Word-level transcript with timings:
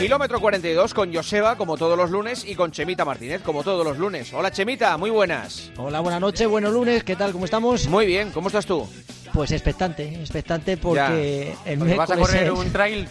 Kilómetro 0.00 0.40
42 0.40 0.94
con 0.94 1.14
Joseba, 1.14 1.56
como 1.56 1.76
todos 1.76 1.96
los 1.96 2.10
lunes, 2.10 2.44
y 2.46 2.54
con 2.54 2.70
Chemita 2.72 3.04
Martínez, 3.04 3.42
como 3.42 3.62
todos 3.62 3.84
los 3.84 3.98
lunes. 3.98 4.32
Hola 4.32 4.50
Chemita, 4.50 4.96
muy 4.96 5.10
buenas. 5.10 5.70
Hola, 5.76 6.00
buenas 6.00 6.20
noches, 6.20 6.48
buenos 6.48 6.72
lunes, 6.72 7.04
¿qué 7.04 7.16
tal? 7.16 7.32
¿Cómo 7.32 7.44
estamos? 7.44 7.86
Muy 7.86 8.06
bien, 8.06 8.30
¿cómo 8.30 8.46
estás 8.48 8.64
tú? 8.64 8.88
Pues 9.34 9.52
expectante, 9.52 10.04
expectante 10.20 10.76
porque 10.78 11.54
el 11.66 11.78
Porque 11.78 11.94
vas 11.94 12.10
a 12.10 12.16
correr 12.16 12.44
es- 12.44 12.50
un 12.50 12.72
trail. 12.72 13.08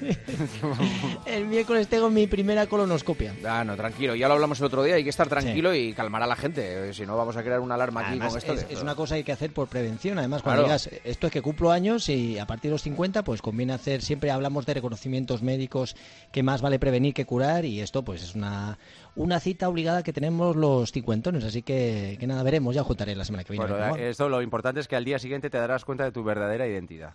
el 1.26 1.46
miércoles 1.46 1.88
tengo 1.88 2.10
mi 2.10 2.26
primera 2.26 2.66
colonoscopia. 2.66 3.34
Ah, 3.46 3.64
no, 3.64 3.76
tranquilo, 3.76 4.14
ya 4.14 4.28
lo 4.28 4.34
hablamos 4.34 4.58
el 4.60 4.66
otro 4.66 4.82
día, 4.82 4.96
hay 4.96 5.04
que 5.04 5.10
estar 5.10 5.28
tranquilo 5.28 5.74
y 5.74 5.92
calmar 5.92 6.22
a 6.22 6.26
la 6.26 6.36
gente, 6.36 6.90
eh, 6.90 6.94
si 6.94 7.06
no 7.06 7.16
vamos 7.16 7.36
a 7.36 7.42
crear 7.42 7.60
una 7.60 7.74
alarma 7.74 8.08
aquí 8.08 8.18
con 8.18 8.36
esto. 8.36 8.52
es, 8.52 8.82
una 8.82 8.94
cosa 8.94 9.14
que 9.14 9.18
hay 9.18 9.24
que 9.24 9.32
hacer 9.32 9.52
por 9.52 9.68
prevención. 9.68 10.18
Además, 10.18 10.42
cuando 10.42 10.64
Claro. 10.64 10.78
digas 10.78 11.00
esto 11.04 11.26
es 11.26 11.32
que 11.32 11.42
cumplo 11.42 11.70
años 11.70 12.08
y 12.08 12.38
a 12.38 12.46
partir 12.46 12.70
de 12.70 12.74
los 12.74 12.82
50, 12.82 13.24
pues 13.24 13.42
conviene 13.42 13.72
hacer. 13.72 14.02
Siempre 14.02 14.30
hablamos 14.30 14.66
de 14.66 14.74
reconocimientos 14.74 15.42
médicos 15.42 15.96
que 16.32 16.42
más 16.42 16.62
vale 16.62 16.78
prevenir 16.78 17.14
que 17.14 17.24
curar 17.24 17.64
y 17.64 17.80
esto, 17.80 18.04
pues 18.04 18.22
es 18.22 18.34
una, 18.34 18.78
una 19.14 19.40
cita 19.40 19.68
obligada 19.68 20.02
que 20.02 20.12
tenemos 20.12 20.56
los 20.56 20.92
cincuentones. 20.92 21.44
Así 21.44 21.62
que, 21.62 22.16
que 22.18 22.26
nada, 22.26 22.42
veremos. 22.42 22.74
Ya 22.74 22.82
os 22.82 22.86
contaré 22.86 23.14
la 23.14 23.24
semana 23.24 23.44
que 23.44 23.52
viene. 23.52 23.66
Bueno, 23.66 23.96
esto 23.96 24.28
lo 24.28 24.42
importante 24.42 24.80
es 24.80 24.88
que 24.88 24.96
al 24.96 25.04
día 25.04 25.18
siguiente 25.18 25.50
te 25.50 25.58
darás 25.58 25.84
cuenta 25.84 26.04
de 26.04 26.12
tu 26.12 26.22
verdadera 26.22 26.66
identidad. 26.66 27.14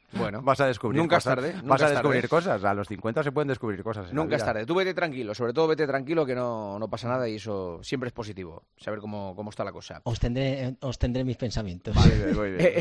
Bueno, 0.41 0.45
Vas 0.51 0.59
a 0.61 0.67
descubrir 0.67 0.99
Nunca 1.01 1.17
es 1.17 1.23
cosas. 1.23 1.35
tarde, 1.35 1.53
nunca 1.53 1.67
Vas 1.67 1.81
a 1.81 1.85
es 1.85 1.89
tarde. 1.89 1.93
descubrir 1.95 2.29
cosas. 2.29 2.63
A 2.63 2.73
los 2.73 2.87
50 2.87 3.23
se 3.23 3.31
pueden 3.31 3.47
descubrir 3.47 3.83
cosas. 3.83 4.09
en 4.09 4.15
la 4.15 4.21
Nunca 4.21 4.35
es 4.35 4.41
vida. 4.41 4.53
tarde. 4.53 4.65
Tú 4.65 4.75
vete 4.75 4.93
tranquilo, 4.93 5.33
sobre 5.33 5.53
todo 5.53 5.67
vete 5.67 5.87
tranquilo 5.87 6.25
que 6.25 6.35
no, 6.35 6.77
no 6.79 6.89
pasa 6.89 7.07
nada 7.07 7.27
y 7.29 7.35
eso 7.35 7.79
siempre 7.83 8.07
es 8.07 8.13
positivo, 8.13 8.63
saber 8.77 8.99
cómo, 8.99 9.35
cómo 9.35 9.49
está 9.49 9.63
la 9.63 9.71
cosa. 9.71 10.01
Os 10.03 10.19
tendré, 10.19 10.75
os 10.81 10.97
tendré 10.99 11.23
mis 11.23 11.37
pensamientos. 11.37 11.95
Bien, 12.05 12.35
muy 12.35 12.51
bien. 12.51 12.61
Eh, 12.61 12.73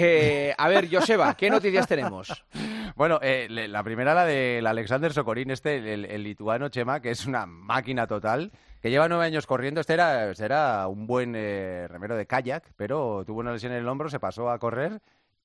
eh, 0.50 0.54
a 0.56 0.68
ver, 0.68 0.88
Joseba, 0.90 1.34
¿qué 1.34 1.50
noticias 1.50 1.86
tenemos? 1.86 2.44
Bueno, 2.96 3.18
eh, 3.22 3.46
la 3.68 3.82
primera, 3.84 4.14
la 4.14 4.24
del 4.26 4.66
Alexander 4.66 5.12
Sokorin, 5.12 5.50
este, 5.52 5.94
el, 5.94 6.04
el 6.04 6.24
lituano 6.24 6.68
Chema, 6.68 7.00
que 7.00 7.10
es 7.12 7.24
una 7.24 7.46
máquina 7.46 8.06
total, 8.08 8.50
que 8.82 8.90
lleva 8.90 9.08
nueve 9.08 9.24
años 9.24 9.46
corriendo. 9.46 9.80
Este 9.80 9.94
era, 9.94 10.30
este 10.32 10.44
era 10.44 10.86
un 10.88 11.06
buen 11.06 11.34
eh, 11.36 11.86
remero 11.88 12.16
de 12.16 12.26
kayak, 12.26 12.72
pero 12.76 13.22
tuvo 13.24 13.40
una 13.40 13.52
lesión 13.52 13.72
en 13.72 13.78
el 13.78 13.88
hombro, 13.88 14.10
se 14.10 14.18
pasó 14.18 14.50
a 14.50 14.58
correr 14.58 15.00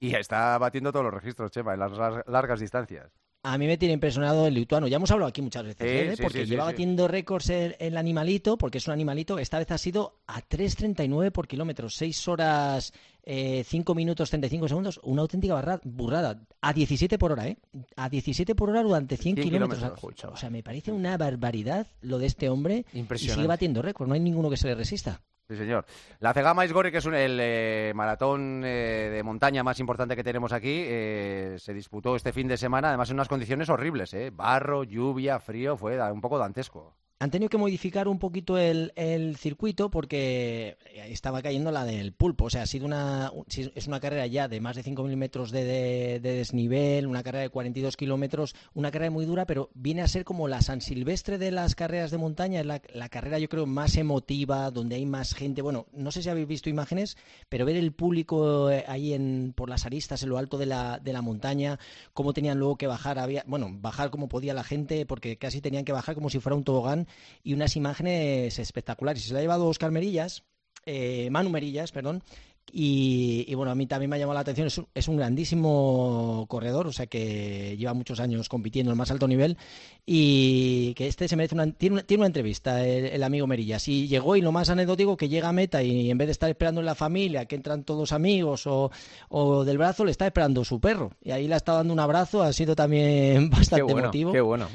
y 0.10 0.16
está 0.16 0.58
batiendo 0.58 0.92
todos 0.92 1.06
los 1.06 1.14
registros, 1.14 1.52
Chema, 1.52 1.74
en 1.74 1.80
las 1.80 1.92
lar- 1.94 2.24
largas 2.28 2.60
distancias. 2.60 3.12
A 3.48 3.60
mí 3.60 3.68
me 3.68 3.78
tiene 3.78 3.94
impresionado 3.94 4.48
el 4.48 4.56
lituano. 4.56 4.88
Ya 4.88 4.96
hemos 4.96 5.12
hablado 5.12 5.30
aquí 5.30 5.40
muchas 5.44 5.64
veces, 5.64 5.88
Sí, 5.88 5.96
¿eh? 5.98 6.16
sí, 6.16 6.24
porque 6.24 6.46
sí, 6.46 6.50
lleva 6.50 6.64
batiendo 6.64 7.08
récords 7.08 7.52
el, 7.52 7.76
el 7.78 7.96
animalito, 7.96 8.58
porque 8.58 8.80
es 8.80 8.88
un 8.88 8.94
animalito. 8.94 9.38
Esta 9.38 9.60
vez 9.60 9.70
ha 9.70 9.78
sido 9.78 10.18
a 10.26 10.42
3.39 10.42 11.32
por 11.32 11.48
kilómetro, 11.48 11.88
6 11.88 12.28
horas, 12.28 12.92
eh, 13.22 13.64
5 13.64 13.94
minutos 13.94 14.32
35 14.32 14.68
segundos. 14.68 15.00
Una 15.04 15.22
auténtica 15.22 15.54
barra- 15.54 15.80
burrada. 15.84 16.42
A 16.62 16.74
17 16.74 17.20
por 17.20 17.34
hora, 17.34 17.48
¿eh? 17.48 17.58
A 17.96 18.10
17 18.10 18.56
por 18.56 18.72
hora 18.72 18.82
durante 18.82 19.16
100, 19.16 19.36
100 19.36 19.48
kilómetros. 19.50 19.92
kilómetros. 19.96 20.34
O 20.34 20.38
sea, 20.38 20.50
me 20.50 20.64
parece 20.64 20.92
una 20.92 21.16
barbaridad 21.16 21.86
lo 22.02 22.18
de 22.18 22.26
este 22.26 22.50
hombre. 22.50 22.88
Y 22.94 23.04
sigue 23.20 23.46
batiendo 23.46 23.84
récords. 23.84 24.08
No 24.08 24.16
hay 24.16 24.22
ninguno 24.22 24.50
que 24.50 24.58
se 24.58 24.70
le 24.70 24.74
resista. 24.74 25.22
Sí, 25.48 25.56
señor. 25.58 25.86
La 26.20 26.34
Cegama 26.34 26.66
Isgorri, 26.66 26.92
que 26.92 26.98
es 26.98 27.06
un- 27.06 27.14
el 27.14 27.38
eh, 27.40 27.92
maratón 27.96 28.64
eh, 28.66 29.10
de 29.14 29.22
montaña 29.24 29.64
más 29.64 29.80
importante 29.80 30.16
que 30.16 30.24
tenemos 30.24 30.52
aquí, 30.54 30.84
eh, 30.88 31.56
se 31.60 31.74
disputó 31.74 32.16
este 32.16 32.34
fin 32.34 32.48
de 32.48 32.58
semana, 32.58 32.88
además 32.90 33.10
en 33.12 33.16
unas 33.18 33.28
condiciones 33.28 33.70
horribles, 33.70 34.12
¿eh? 34.16 34.32
Barro, 34.34 34.84
lluvia, 34.84 35.40
frío, 35.40 35.78
fue 35.78 36.02
un 36.12 36.22
poco 36.22 36.40
dantesco. 36.40 36.96
Han 37.18 37.32
tenido 37.32 37.50
que 37.50 37.58
modificar 37.58 38.10
un 38.10 38.20
poquito 38.20 38.58
el, 38.58 38.92
el 38.98 39.38
circuito 39.38 39.90
porque 39.90 40.78
estaba 41.08 41.42
cayendo 41.42 41.72
la 41.72 41.86
del 41.86 42.12
pulpo. 42.12 42.46
O 42.46 42.50
sea, 42.50 42.64
ha 42.64 42.66
sido 42.66 42.86
una, 42.86 43.32
es 43.48 43.88
una 43.88 44.02
carrera 44.02 44.28
ya 44.28 44.50
de 44.50 44.60
más 44.60 44.76
de 44.76 44.84
5.000 44.84 45.16
metros 45.16 45.50
de, 45.52 45.64
de- 45.64 46.20
de 46.20 46.34
desnivel, 46.34 47.08
una 47.08 47.24
carrera 47.24 47.44
de 47.44 47.50
42 47.50 47.96
kilómetros, 47.96 48.54
una 48.74 48.92
carrera 48.92 49.12
muy 49.12 49.26
dura, 49.26 49.46
pero 49.46 49.70
viene 49.74 50.02
a 50.02 50.10
ser 50.10 50.26
como 50.26 50.50
la 50.50 50.62
San 50.62 50.82
Silvestre 50.82 51.38
de 51.38 51.52
las 51.52 51.74
carreras 51.74 52.12
de 52.12 52.18
montaña. 52.18 52.60
Es 52.60 52.66
la, 52.66 52.82
la 52.94 53.08
carrera, 53.08 53.40
yo 53.40 53.48
creo, 53.48 53.66
más 53.66 53.96
emotiva, 53.96 54.70
donde 54.70 54.96
hay 54.98 55.06
más 55.06 55.34
gente. 55.34 55.62
Bueno, 55.62 55.88
no 55.94 56.12
sé 56.12 56.22
si 56.22 56.28
habéis 56.30 56.48
visto 56.50 56.70
imágenes, 56.70 57.16
pero 57.48 57.66
ver 57.66 57.78
el 57.78 57.94
público 57.94 58.70
eh, 58.70 58.84
ahí 58.90 59.14
en, 59.14 59.54
por 59.56 59.70
las 59.70 59.86
aristas, 59.86 60.22
en 60.22 60.30
lo 60.30 60.38
alto 60.38 60.58
de 60.58 60.66
la, 60.66 61.00
de 61.00 61.14
la 61.14 61.22
montaña, 61.22 61.80
cómo 62.14 62.34
tenían 62.34 62.60
luego 62.60 62.76
que 62.76 62.88
bajar, 62.88 63.20
había, 63.20 63.46
bueno, 63.48 63.70
bajar 63.72 64.10
como 64.10 64.28
podía 64.28 64.54
la 64.54 64.66
gente, 64.66 65.06
porque 65.06 65.38
casi 65.38 65.62
tenían 65.62 65.86
que 65.86 65.94
bajar 65.94 66.14
como 66.14 66.30
si 66.30 66.42
fuera 66.42 66.58
un 66.58 66.66
tobogán 66.66 67.05
y 67.44 67.54
unas 67.54 67.76
imágenes 67.76 68.60
espectaculares. 68.60 69.24
Se 69.24 69.34
la 69.34 69.40
ha 69.40 69.42
llevado 69.42 69.68
Oscar 69.68 69.92
Merillas, 69.92 70.44
eh, 70.86 71.30
Manu 71.32 71.50
Merillas, 71.50 71.92
perdón. 71.92 72.24
Y, 72.72 73.46
y, 73.48 73.54
bueno, 73.56 73.72
a 73.72 73.76
mí 73.76 73.86
también 73.88 74.10
me 74.10 74.18
ha 74.18 74.20
llamado 74.20 74.34
la 74.34 74.42
atención, 74.42 74.68
es 74.68 74.78
un, 74.78 74.88
es 74.94 75.08
un 75.08 75.16
grandísimo 75.18 76.46
corredor, 76.50 76.88
o 76.88 76.92
sea 76.92 77.08
que 77.08 77.78
lleva 77.78 77.94
muchos 77.94 78.20
años 78.20 78.50
compitiendo 78.50 78.92
en 78.92 78.96
el 78.96 78.98
más 78.98 79.12
alto 79.12 79.28
nivel 79.28 79.58
y 80.06 80.94
que 80.96 81.08
este 81.08 81.28
se 81.28 81.36
merece 81.36 81.56
una, 81.56 81.72
tiene, 81.72 81.94
una, 81.94 82.04
tiene 82.04 82.22
una 82.22 82.28
entrevista, 82.28 82.86
el, 82.86 83.06
el 83.06 83.24
amigo 83.24 83.48
Merillas. 83.48 83.88
Y 83.88 84.08
llegó 84.08 84.36
y 84.36 84.42
lo 84.42 84.52
más 84.52 84.70
anecdótico 84.70 85.16
que 85.16 85.30
llega 85.30 85.50
a 85.50 85.54
meta 85.54 85.84
y 85.84 86.12
en 86.12 86.18
vez 86.18 86.28
de 86.28 86.32
estar 86.34 86.50
esperando 86.50 86.82
en 86.82 86.86
la 86.86 86.96
familia, 86.96 87.46
que 87.46 87.56
entran 87.56 87.84
todos 87.84 88.12
amigos 88.12 88.68
o, 88.68 88.92
o 89.30 89.64
del 89.64 89.78
brazo, 89.78 90.04
le 90.04 90.12
está 90.12 90.26
esperando 90.26 90.66
su 90.66 90.80
perro. 90.80 91.12
Y 91.24 91.32
ahí 91.32 91.48
le 91.48 91.54
ha 91.54 91.58
estado 91.58 91.78
dando 91.78 91.94
un 91.94 92.00
abrazo, 92.00 92.44
ha 92.44 92.52
sido 92.52 92.76
también 92.76 93.50
Qué 93.50 93.56
bastante 93.58 93.84
bueno, 93.84 94.00
emotivo. 94.00 94.32
qué 94.34 94.42
bueno. 94.42 94.68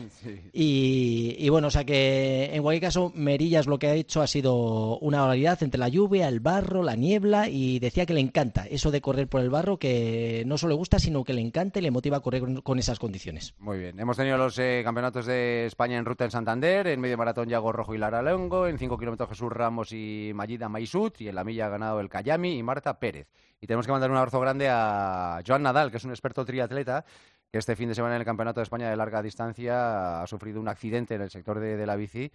Y, 0.53 1.37
y 1.39 1.49
bueno, 1.49 1.69
o 1.69 1.71
sea 1.71 1.85
que 1.85 2.51
en 2.53 2.63
cualquier 2.63 2.83
caso, 2.83 3.13
Merillas 3.15 3.67
lo 3.67 3.79
que 3.79 3.89
ha 3.89 3.95
hecho 3.95 4.23
ha 4.23 4.27
sido 4.27 4.99
una 4.99 5.21
barbaridad 5.21 5.63
entre 5.63 5.79
la 5.79 5.89
lluvia, 5.89 6.29
el 6.29 6.41
barro, 6.41 6.83
la 6.83 6.97
niebla 6.97 7.49
y 7.49 7.80
decía 7.81 8.07
que 8.07 8.15
le 8.15 8.21
encanta 8.21 8.67
eso 8.67 8.91
de 8.91 9.01
correr 9.01 9.27
por 9.27 9.41
el 9.41 9.51
barro, 9.51 9.79
que 9.79 10.45
no 10.47 10.59
solo 10.59 10.75
le 10.75 10.79
gusta, 10.79 10.99
sino 10.99 11.25
que 11.25 11.33
le 11.33 11.41
encanta 11.41 11.79
y 11.79 11.83
le 11.83 11.91
motiva 11.91 12.19
a 12.19 12.21
correr 12.21 12.43
con, 12.63 12.79
esas 12.79 12.99
condiciones. 12.99 13.55
Muy 13.59 13.79
bien. 13.79 13.99
Hemos 13.99 14.17
tenido 14.17 14.37
los 14.37 14.59
eh, 14.59 14.83
campeonatos 14.85 15.27
de 15.27 15.67
España 15.67 15.97
en 15.97 16.05
ruta 16.05 16.25
en 16.25 16.31
Santander, 16.31 16.87
en 16.87 17.01
medio 17.01 17.17
maratón 17.17 17.49
Yago 17.49 17.73
Rojo 17.73 17.95
y 17.95 17.99
Lara 17.99 18.23
Longo, 18.23 18.67
en 18.67 18.79
5 18.79 18.99
kilómetros 18.99 19.31
Jesús 19.31 19.51
Ramos 19.51 19.93
y 19.93 20.33
Mayida 20.35 20.69
Maisut, 20.69 21.21
y 21.21 21.29
en 21.29 21.35
la 21.35 21.45
milla 21.45 21.67
ha 21.67 21.71
ganado 21.71 22.01
el 22.01 22.09
Cayami 22.09 22.59
y 22.59 22.63
Marta 22.63 22.99
Pérez. 22.99 23.29
Y 23.61 23.67
tenemos 23.67 23.87
que 23.87 23.93
mandar 23.93 24.11
un 24.11 24.17
abrazo 24.17 24.41
grande 24.41 24.69
a 24.69 25.41
Joan 25.47 25.63
Nadal, 25.63 25.91
que 25.91 25.97
es 25.97 26.05
un 26.05 26.11
experto 26.11 26.45
triatleta, 26.45 27.05
que 27.51 27.59
este 27.59 27.77
fin 27.77 27.89
de 27.89 27.95
semana 27.95 28.15
en 28.15 28.21
el 28.21 28.27
Campeonato 28.27 28.61
de 28.61 28.65
España 28.65 28.91
de 28.91 28.97
larga 28.97 29.23
distancia 29.23 30.23
ha 30.23 30.27
sufrido 30.27 30.61
un 30.61 30.69
accidente 30.69 31.15
en 31.15 31.23
el 31.23 31.31
sector 31.31 31.59
de, 31.59 31.77
de 31.77 31.87
la 31.87 31.97
bici. 31.97 32.31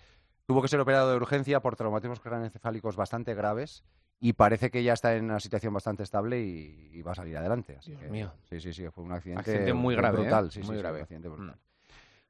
Tuvo 0.45 0.61
que 0.61 0.67
ser 0.67 0.79
operado 0.79 1.09
de 1.09 1.17
urgencia 1.17 1.59
por 1.59 1.75
traumatismos 1.75 2.19
craneoencefálicos 2.19 2.95
bastante 2.95 3.33
graves 3.33 3.83
y 4.19 4.33
parece 4.33 4.69
que 4.69 4.83
ya 4.83 4.94
está 4.94 5.16
en 5.16 5.25
una 5.25 5.39
situación 5.39 5.73
bastante 5.73 6.03
estable 6.03 6.39
y, 6.41 6.89
y 6.94 7.01
va 7.01 7.13
a 7.13 7.16
salir 7.16 7.35
adelante. 7.38 7.78
Así 7.79 7.91
Dios 7.91 8.03
que- 8.03 8.09
mío. 8.09 8.31
Sí, 8.50 8.59
sí, 8.59 8.72
sí, 8.73 8.85
fue 8.89 9.03
un 9.03 9.11
accidente, 9.11 9.39
Accidente 9.41 9.73
muy 9.73 9.95
grave, 9.95 10.19
brutal. 10.19 10.47
¿eh? 10.47 10.51
Sí, 10.51 10.59
Muy 10.59 10.67
sí, 10.67 10.73
sí, 10.73 10.79
grave. 10.79 10.97
un 11.00 11.03
accidente 11.03 11.28
brutal. 11.29 11.55
Mm. 11.55 11.59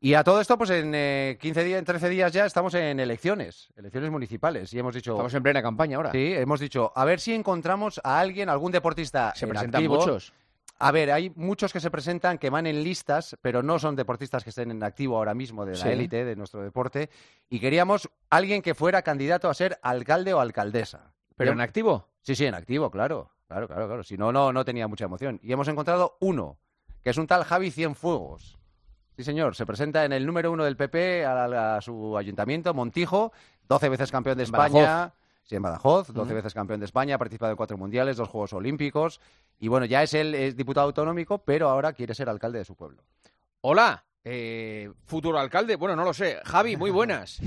Y 0.01 0.13
a 0.13 0.23
todo 0.23 0.39
esto, 0.39 0.57
pues 0.57 0.69
en 0.69 0.91
eh, 0.93 1.37
15 1.41 1.63
días, 1.63 1.79
en 1.79 1.85
13 1.85 2.09
días 2.09 2.31
ya 2.31 2.45
estamos 2.45 2.73
en 2.75 2.99
elecciones, 2.99 3.69
elecciones 3.75 4.11
municipales. 4.11 4.71
Y 4.73 4.79
hemos 4.79 4.93
dicho, 4.93 5.11
Estamos 5.13 5.33
en 5.33 5.43
plena 5.43 5.61
campaña 5.61 5.97
ahora. 5.97 6.11
sí, 6.11 6.33
hemos 6.33 6.59
dicho, 6.59 6.91
a 6.95 7.05
ver 7.05 7.19
si 7.19 7.33
encontramos 7.33 7.99
a 8.03 8.19
alguien, 8.19 8.47
algún 8.49 8.71
deportista 8.71 9.33
Se 9.35 9.45
en 9.45 9.49
presentan 9.49 9.79
activo. 9.79 9.95
muchos. 9.97 10.31
A 10.77 10.91
ver, 10.91 11.11
hay 11.11 11.31
muchos 11.35 11.71
que 11.71 11.79
se 11.79 11.89
presentan 11.89 12.37
que 12.37 12.49
van 12.49 12.67
en 12.67 12.83
listas, 12.83 13.37
pero 13.41 13.63
no 13.63 13.79
son 13.79 13.95
deportistas 13.95 14.43
que 14.43 14.49
estén 14.49 14.71
en 14.71 14.83
activo 14.83 15.17
ahora 15.17 15.33
mismo 15.33 15.65
de 15.65 15.71
la 15.71 15.77
Sí. 15.77 15.87
élite 15.89 16.25
de 16.25 16.35
nuestro 16.35 16.61
deporte. 16.61 17.09
Y 17.49 17.59
queríamos 17.59 18.09
alguien 18.29 18.61
que 18.61 18.75
fuera 18.75 19.01
candidato 19.01 19.49
a 19.49 19.53
ser 19.53 19.79
alcalde 19.81 20.33
o 20.33 20.39
alcaldesa. 20.41 21.13
¿Pero 21.37 21.53
en 21.53 21.61
activo? 21.61 22.09
Sí, 22.21 22.35
sí, 22.35 22.45
en 22.45 22.55
activo, 22.55 22.91
claro. 22.91 23.31
Claro, 23.47 23.67
claro, 23.67 23.87
claro. 23.87 24.03
Si 24.03 24.17
no, 24.17 24.31
no, 24.33 24.51
no 24.51 24.65
tenía 24.65 24.87
mucha 24.87 25.05
emoción. 25.05 25.39
Y 25.43 25.51
hemos 25.53 25.67
encontrado 25.67 26.17
uno, 26.19 26.57
que 27.03 27.11
es 27.11 27.17
un 27.17 27.27
tal 27.27 27.43
Javi 27.45 27.71
Cienfuegos. 27.71 28.57
Sí, 29.15 29.23
señor. 29.23 29.55
Se 29.55 29.65
presenta 29.65 30.03
en 30.03 30.11
el 30.11 30.25
número 30.25 30.51
uno 30.51 30.65
del 30.65 30.75
PP 30.75 31.25
a, 31.25 31.77
a 31.77 31.81
su 31.81 32.17
ayuntamiento, 32.17 32.73
Montijo, 32.73 33.31
12 33.69 33.87
veces 33.89 34.11
campeón 34.11 34.37
de 34.37 34.43
España. 34.43 34.83
Badajoz. 34.83 35.13
Sí, 35.45 35.55
en 35.55 35.61
Badajoz, 35.61 36.07
12 36.07 36.21
Ujú. 36.29 36.35
veces 36.35 36.53
campeón 36.55 36.79
de 36.79 36.87
España, 36.87 37.15
ha 37.15 37.17
participado 37.19 37.51
en 37.51 37.55
cuatro 37.57 37.77
mundiales, 37.77 38.17
dos 38.17 38.27
Juegos 38.29 38.53
Olímpicos. 38.53 39.21
Y 39.59 39.67
bueno, 39.67 39.85
ya 39.85 40.01
es 40.01 40.13
él, 40.15 40.33
es 40.33 40.55
diputado 40.57 40.87
autonómico, 40.87 41.37
pero 41.43 41.69
ahora 41.69 41.93
quiere 41.93 42.15
ser 42.15 42.29
alcalde 42.29 42.57
de 42.59 42.65
su 42.65 42.75
pueblo. 42.75 43.03
Hola, 43.61 44.03
eh, 44.23 44.91
futuro 45.05 45.37
alcalde. 45.39 45.75
Bueno, 45.75 45.95
no 45.95 46.03
lo 46.03 46.13
sé. 46.13 46.39
Javi, 46.43 46.75
muy 46.75 46.89
buenas. 46.89 47.39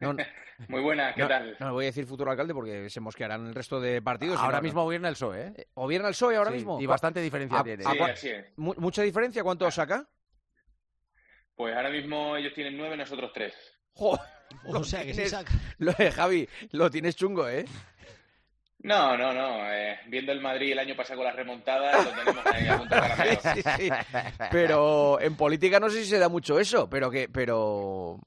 No, 0.00 0.12
no, 0.12 0.24
Muy 0.68 0.80
buena, 0.82 1.14
¿qué 1.14 1.22
no, 1.22 1.28
tal? 1.28 1.56
no 1.60 1.72
voy 1.72 1.84
a 1.84 1.86
decir 1.86 2.04
futuro 2.04 2.32
alcalde 2.32 2.52
porque 2.52 2.90
se 2.90 2.98
mosquearán 2.98 3.46
el 3.46 3.54
resto 3.54 3.80
de 3.80 4.02
partidos. 4.02 4.40
y 4.40 4.44
ahora 4.44 4.58
no- 4.58 4.62
mismo 4.64 4.82
gobierna 4.82 5.08
el 5.08 5.14
PSOE, 5.14 5.40
¿eh? 5.46 5.52
Eh, 5.56 5.66
¿Gobierna 5.74 6.08
el 6.08 6.14
PSOE 6.14 6.36
ahora 6.36 6.50
Sí, 6.50 6.56
mismo? 6.56 6.80
Y 6.80 6.86
bastante 6.86 7.20
diferencia 7.20 7.62
tiene. 7.62 7.84
Sí, 7.84 7.90
cua- 7.90 8.12
así 8.12 8.28
es. 8.28 8.46
Mu- 8.58 8.74
¿Mucha 8.78 9.02
diferencia? 9.02 9.44
¿Cuánto 9.44 9.70
saca? 9.70 10.08
Pues 11.54 11.74
ahora 11.76 11.90
mismo 11.90 12.36
ellos 12.36 12.52
tienen 12.54 12.76
nueve, 12.76 12.96
nosotros 12.96 13.30
tres. 13.32 13.54
Jo, 13.96 14.18
O 14.68 14.84
sea 14.84 15.02
que 15.02 15.14
se 15.14 15.22
tienes- 15.24 15.30
saca. 15.30 15.52
lo 15.78 15.92
de 15.92 16.10
Javi, 16.12 16.48
lo 16.72 16.90
tienes 16.90 17.16
chungo, 17.16 17.48
¿eh? 17.48 17.64
No, 18.80 19.16
no, 19.16 19.32
no. 19.32 19.72
eh, 19.72 19.98
viendo 20.06 20.30
el 20.32 20.40
Madrid 20.40 20.70
el 20.72 20.78
año 20.78 20.94
pasado 20.94 21.16
con 21.18 21.26
las 21.26 21.34
remontadas, 21.34 22.04
lo 22.04 22.10
tenemos 22.12 22.46
ahí 22.46 22.68
a 22.68 22.78
punto 22.78 22.94
de 22.94 23.00
caramelo. 23.08 23.40
Sí, 23.54 23.62
sí. 23.78 23.90
Pero 24.50 25.20
en 25.20 25.34
política 25.36 25.80
no 25.80 25.90
sé 25.90 26.04
si 26.04 26.10
se 26.10 26.18
da 26.18 26.28
mucho 26.28 26.60
eso, 26.60 26.88
pero 26.88 27.10
que, 27.10 27.28
pero 27.28 28.20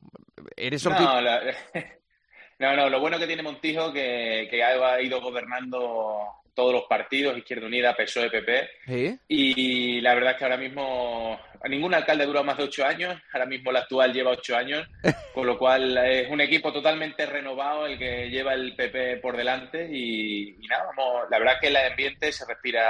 eres 0.57 0.83
No, 0.85 1.21
la- 1.21 1.41
no, 2.59 2.75
no, 2.75 2.89
lo 2.89 2.99
bueno 2.99 3.17
que 3.19 3.27
tiene 3.27 3.43
Montijo 3.43 3.93
que, 3.93 4.47
que 4.49 4.61
ha 4.63 5.01
ido 5.01 5.21
gobernando 5.21 6.19
todos 6.59 6.73
los 6.73 6.83
partidos, 6.83 7.37
Izquierda 7.37 7.67
Unida, 7.67 7.95
PSOE, 7.95 8.29
PP. 8.29 9.15
Y 9.29 10.01
la 10.01 10.13
verdad 10.13 10.31
es 10.31 10.37
que 10.37 10.43
ahora 10.43 10.57
mismo 10.57 11.39
ningún 11.69 11.93
alcalde 11.93 12.23
ha 12.23 12.27
durado 12.27 12.43
más 12.43 12.57
de 12.57 12.65
ocho 12.65 12.85
años, 12.85 13.17
ahora 13.31 13.45
mismo 13.45 13.71
el 13.71 13.77
actual 13.77 14.11
lleva 14.11 14.31
ocho 14.31 14.57
años, 14.57 14.85
con 15.33 15.47
lo 15.47 15.57
cual 15.57 15.97
es 15.99 16.29
un 16.29 16.41
equipo 16.41 16.73
totalmente 16.73 17.25
renovado 17.25 17.85
el 17.85 17.97
que 17.97 18.29
lleva 18.29 18.53
el 18.55 18.75
PP 18.75 19.17
por 19.17 19.37
delante 19.37 19.87
y, 19.89 20.57
nada, 20.67 20.83
vamos, 20.87 21.29
la 21.31 21.39
verdad 21.39 21.53
es 21.55 21.61
que 21.61 21.67
el 21.67 21.77
ambiente 21.77 22.31
se 22.33 22.45
respira 22.45 22.83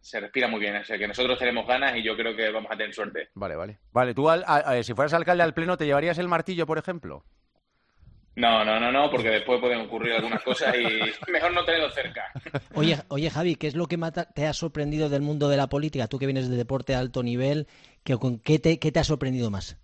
se 0.00 0.20
respira 0.20 0.48
muy 0.48 0.60
bien, 0.60 0.76
o 0.76 0.84
sea 0.84 0.98
que 0.98 1.08
nosotros 1.08 1.38
tenemos 1.38 1.66
ganas 1.66 1.96
y 1.96 2.02
yo 2.02 2.14
creo 2.14 2.36
que 2.36 2.50
vamos 2.50 2.70
a 2.70 2.76
tener 2.76 2.94
suerte. 2.94 3.28
Vale, 3.34 3.56
vale. 3.56 3.78
Vale, 3.90 4.14
tú 4.14 4.28
si 4.82 4.94
fueras 4.94 5.14
alcalde 5.14 5.42
al 5.42 5.54
pleno, 5.54 5.78
¿te 5.78 5.86
llevarías 5.86 6.18
el 6.18 6.28
martillo, 6.28 6.66
por 6.66 6.76
ejemplo? 6.78 7.24
No, 8.36 8.64
no, 8.64 8.80
no, 8.80 8.90
no, 8.90 9.10
porque 9.10 9.30
después 9.30 9.60
pueden 9.60 9.80
ocurrir 9.80 10.14
algunas 10.14 10.42
cosas 10.42 10.74
y 10.76 10.84
mejor 11.30 11.52
no 11.52 11.64
tenerlo 11.64 11.90
cerca. 11.90 12.32
Oye, 12.74 12.98
oye 13.08 13.30
Javi, 13.30 13.54
¿qué 13.54 13.68
es 13.68 13.76
lo 13.76 13.86
que 13.86 13.96
te 14.34 14.46
ha 14.46 14.52
sorprendido 14.52 15.08
del 15.08 15.22
mundo 15.22 15.48
de 15.48 15.56
la 15.56 15.68
política? 15.68 16.08
Tú 16.08 16.18
que 16.18 16.26
vienes 16.26 16.50
de 16.50 16.56
deporte 16.56 16.94
a 16.94 16.98
alto 16.98 17.22
nivel, 17.22 17.68
¿qué 18.02 18.58
te, 18.58 18.78
qué 18.80 18.90
te 18.90 18.98
ha 18.98 19.04
sorprendido 19.04 19.50
más? 19.50 19.78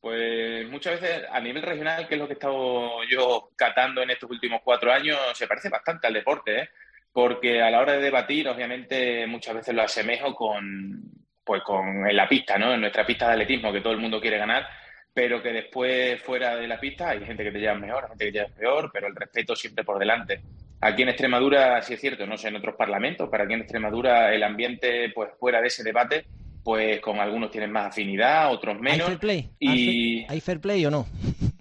Pues 0.00 0.68
muchas 0.68 1.00
veces 1.00 1.24
a 1.30 1.40
nivel 1.40 1.62
regional, 1.62 2.08
que 2.08 2.14
es 2.14 2.20
lo 2.20 2.26
que 2.26 2.32
he 2.32 2.34
estado 2.34 3.04
yo 3.04 3.50
catando 3.54 4.02
en 4.02 4.10
estos 4.10 4.30
últimos 4.30 4.60
cuatro 4.64 4.92
años, 4.92 5.18
se 5.34 5.46
parece 5.46 5.68
bastante 5.68 6.06
al 6.06 6.14
deporte, 6.14 6.60
¿eh? 6.60 6.68
porque 7.12 7.62
a 7.62 7.70
la 7.70 7.80
hora 7.80 7.94
de 7.94 8.00
debatir, 8.00 8.48
obviamente, 8.48 9.26
muchas 9.26 9.54
veces 9.54 9.74
lo 9.74 9.82
asemejo 9.82 10.34
con, 10.34 11.02
pues 11.44 11.62
con 11.62 12.08
en 12.08 12.16
la 12.16 12.28
pista, 12.28 12.58
¿no? 12.58 12.74
En 12.74 12.80
nuestra 12.80 13.06
pista 13.06 13.26
de 13.26 13.32
atletismo, 13.32 13.72
que 13.72 13.80
todo 13.80 13.92
el 13.92 13.98
mundo 13.98 14.20
quiere 14.20 14.38
ganar 14.38 14.68
pero 15.18 15.42
que 15.42 15.52
después 15.52 16.22
fuera 16.22 16.54
de 16.54 16.68
la 16.68 16.78
pista 16.78 17.10
hay 17.10 17.24
gente 17.24 17.42
que 17.42 17.50
te 17.50 17.58
lleva 17.58 17.74
mejor, 17.74 18.06
gente 18.06 18.26
que 18.26 18.30
te 18.30 18.38
lleva 18.38 18.54
peor, 18.54 18.90
pero 18.92 19.08
el 19.08 19.16
respeto 19.16 19.56
siempre 19.56 19.82
por 19.82 19.98
delante. 19.98 20.40
Aquí 20.80 21.02
en 21.02 21.08
Extremadura, 21.08 21.82
sí 21.82 21.94
es 21.94 22.00
cierto, 22.00 22.24
no 22.24 22.36
sé, 22.36 22.46
en 22.46 22.54
otros 22.54 22.76
parlamentos, 22.76 23.28
pero 23.28 23.42
aquí 23.42 23.54
en 23.54 23.62
Extremadura 23.62 24.32
el 24.32 24.44
ambiente, 24.44 25.10
pues 25.12 25.30
fuera 25.40 25.60
de 25.60 25.66
ese 25.66 25.82
debate, 25.82 26.24
pues 26.62 27.00
con 27.00 27.18
algunos 27.18 27.50
tienen 27.50 27.72
más 27.72 27.86
afinidad, 27.86 28.52
otros 28.52 28.78
menos. 28.78 29.00
¿Hay 29.00 29.06
fair 29.06 29.18
play? 29.18 29.50
Y... 29.58 30.24
¿Hay 30.30 30.40
fair 30.40 30.60
play 30.60 30.86
o 30.86 30.90
no? 30.92 31.04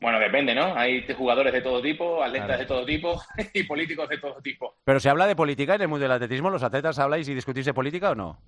Bueno, 0.00 0.20
depende, 0.20 0.54
¿no? 0.54 0.78
Hay 0.78 1.04
jugadores 1.12 1.52
de 1.52 1.60
todo 1.60 1.82
tipo, 1.82 2.22
atletas 2.22 2.60
de 2.60 2.66
todo 2.66 2.86
tipo 2.86 3.20
y 3.52 3.64
políticos 3.64 4.08
de 4.08 4.18
todo 4.18 4.40
tipo. 4.40 4.76
Pero 4.84 5.00
se 5.00 5.10
habla 5.10 5.26
de 5.26 5.34
política 5.34 5.74
en 5.74 5.82
el 5.82 5.88
mundo 5.88 6.04
del 6.04 6.12
atletismo, 6.12 6.50
¿los 6.50 6.62
atletas 6.62 7.00
habláis 7.00 7.28
y 7.28 7.34
discutís 7.34 7.66
de 7.66 7.74
política 7.74 8.12
o 8.12 8.14
no? 8.14 8.38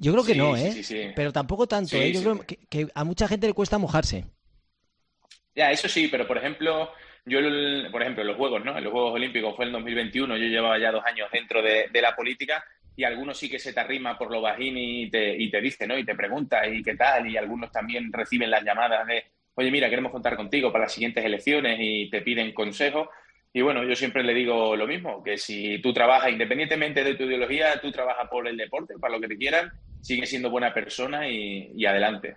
Yo 0.00 0.12
creo 0.12 0.24
que 0.24 0.34
no, 0.34 0.56
¿eh? 0.56 1.12
pero 1.14 1.30
tampoco 1.30 1.66
tanto, 1.66 1.94
¿eh? 1.96 2.10
Yo 2.10 2.22
creo 2.22 2.40
que, 2.46 2.88
a 2.94 3.04
mucha 3.04 3.28
gente 3.28 3.46
le 3.46 3.52
cuesta 3.52 3.76
mojarse. 3.76 4.24
Ya, 5.54 5.70
eso 5.70 5.88
sí, 5.88 6.08
pero 6.08 6.26
por 6.26 6.38
ejemplo, 6.38 6.90
yo, 7.26 7.38
por 7.92 8.00
ejemplo, 8.00 8.24
los 8.24 8.38
Juegos, 8.38 8.64
¿no? 8.64 8.78
En 8.78 8.82
los 8.82 8.94
Juegos 8.94 9.12
Olímpicos 9.12 9.54
fue 9.54 9.66
el 9.66 9.72
2021, 9.72 10.38
yo 10.38 10.46
llevaba 10.46 10.78
ya 10.78 10.90
dos 10.90 11.04
años 11.04 11.28
dentro 11.30 11.60
de, 11.60 11.90
la 12.00 12.16
política 12.16 12.64
y 12.96 13.04
algunos 13.04 13.36
sí 13.36 13.50
que 13.50 13.58
se 13.58 13.74
te 13.74 13.80
arrima 13.80 14.16
por 14.16 14.30
lo 14.30 14.40
bajín 14.40 14.78
y 14.78 15.10
te, 15.10 15.36
y 15.36 15.50
te 15.50 15.60
dice, 15.60 15.86
¿no? 15.86 15.98
Y 15.98 16.04
te 16.06 16.14
pregunta, 16.14 16.66
¿y 16.66 16.82
qué 16.82 16.96
tal? 16.96 17.28
Y 17.28 17.36
algunos 17.36 17.70
también 17.70 18.10
reciben 18.10 18.50
las 18.50 18.64
llamadas 18.64 19.06
de, 19.06 19.22
oye, 19.52 19.70
mira, 19.70 19.90
queremos 19.90 20.12
contar 20.12 20.34
contigo 20.34 20.72
para 20.72 20.84
las 20.84 20.94
siguientes 20.94 21.22
elecciones 21.22 21.76
y 21.78 22.08
te 22.08 22.22
piden 22.22 22.54
consejos. 22.54 23.06
Y 23.52 23.60
bueno, 23.60 23.84
yo 23.84 23.94
siempre 23.94 24.22
le 24.22 24.32
digo 24.32 24.76
lo 24.76 24.86
mismo, 24.86 25.22
que 25.22 25.36
si 25.36 25.78
tú 25.82 25.92
trabajas 25.92 26.30
independientemente 26.30 27.04
de 27.04 27.16
tu 27.16 27.24
ideología, 27.24 27.78
tú 27.82 27.92
trabajas 27.92 28.28
por 28.30 28.48
el 28.48 28.56
deporte, 28.56 28.94
para 28.98 29.14
lo 29.14 29.20
que 29.20 29.28
te 29.28 29.36
quieran, 29.36 29.70
sigue 30.00 30.26
siendo 30.26 30.50
buena 30.50 30.72
persona 30.72 31.28
y, 31.28 31.84
adelante. 31.84 32.36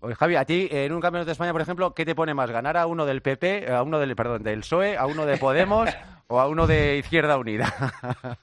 Oye, 0.00 0.14
Javi, 0.14 0.36
a 0.36 0.44
ti 0.44 0.68
en 0.70 0.92
un 0.92 1.00
campeonato 1.00 1.26
de 1.26 1.32
España, 1.32 1.52
por 1.52 1.60
ejemplo, 1.60 1.92
¿qué 1.94 2.04
te 2.04 2.14
pone 2.14 2.32
más? 2.32 2.50
¿Ganar 2.50 2.76
a 2.76 2.86
uno 2.86 3.04
del 3.04 3.20
PP, 3.20 3.72
a 3.72 3.82
uno 3.82 3.98
del, 3.98 4.14
perdón, 4.14 4.42
del 4.44 4.60
PSOE, 4.60 4.96
a 4.96 5.06
uno 5.06 5.26
de 5.26 5.38
Podemos 5.38 5.90
o 6.28 6.38
a 6.40 6.46
uno 6.46 6.66
de 6.66 6.98
Izquierda 6.98 7.36
Unida? 7.36 7.74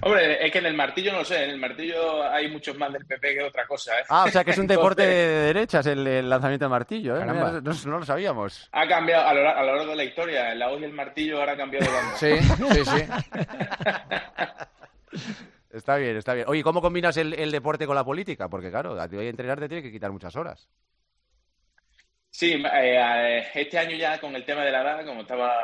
Hombre, 0.00 0.46
es 0.46 0.52
que 0.52 0.58
en 0.58 0.66
el 0.66 0.74
martillo 0.74 1.12
no 1.12 1.24
sé, 1.24 1.44
en 1.44 1.50
el 1.50 1.58
martillo 1.58 2.22
hay 2.22 2.48
muchos 2.50 2.76
más 2.78 2.92
del 2.92 3.04
PP 3.04 3.34
que 3.34 3.42
otra 3.42 3.66
cosa. 3.66 3.98
¿eh? 3.98 4.04
Ah, 4.08 4.24
o 4.26 4.30
sea 4.30 4.44
que 4.44 4.52
es 4.52 4.58
un 4.58 4.66
deporte 4.66 5.02
de 5.02 5.26
derechas 5.52 5.86
el, 5.86 6.28
lanzamiento 6.28 6.64
de 6.66 6.68
martillo, 6.68 7.20
¿eh? 7.20 7.24
No, 7.24 7.98
lo 7.98 8.04
sabíamos. 8.04 8.68
Ha 8.72 8.86
cambiado 8.86 9.26
a 9.26 9.34
lo, 9.34 9.42
largo 9.42 9.90
de 9.90 9.96
la 9.96 10.04
historia, 10.04 10.52
el 10.52 10.62
hoy 10.62 10.82
y 10.82 10.84
el 10.84 10.92
martillo 10.92 11.40
ahora 11.40 11.52
ha 11.52 11.56
cambiado. 11.56 11.86
Sí, 12.16 12.38
sí, 12.38 12.84
sí. 12.84 13.04
Está 15.70 15.96
bien, 15.96 16.16
está 16.16 16.34
bien. 16.34 16.46
Oye, 16.48 16.62
¿cómo 16.62 16.80
combinas 16.80 17.16
el, 17.16 17.50
deporte 17.50 17.86
con 17.86 17.94
la 17.94 18.04
política? 18.04 18.48
Porque 18.48 18.70
claro, 18.70 18.98
a 19.00 19.08
ti 19.08 19.16
a 19.16 19.22
entrenar 19.22 19.60
te 19.60 19.68
tiene 19.68 19.82
que 19.82 19.92
quitar 19.92 20.10
muchas 20.10 20.34
horas. 20.36 20.68
Sí, 22.30 22.62
eh, 22.72 23.48
este 23.54 23.78
año 23.78 23.96
ya 23.96 24.18
con 24.20 24.34
el 24.36 24.44
tema 24.44 24.64
de 24.64 24.70
la 24.70 24.82
edad, 24.82 25.04
como 25.04 25.22
estaba, 25.22 25.54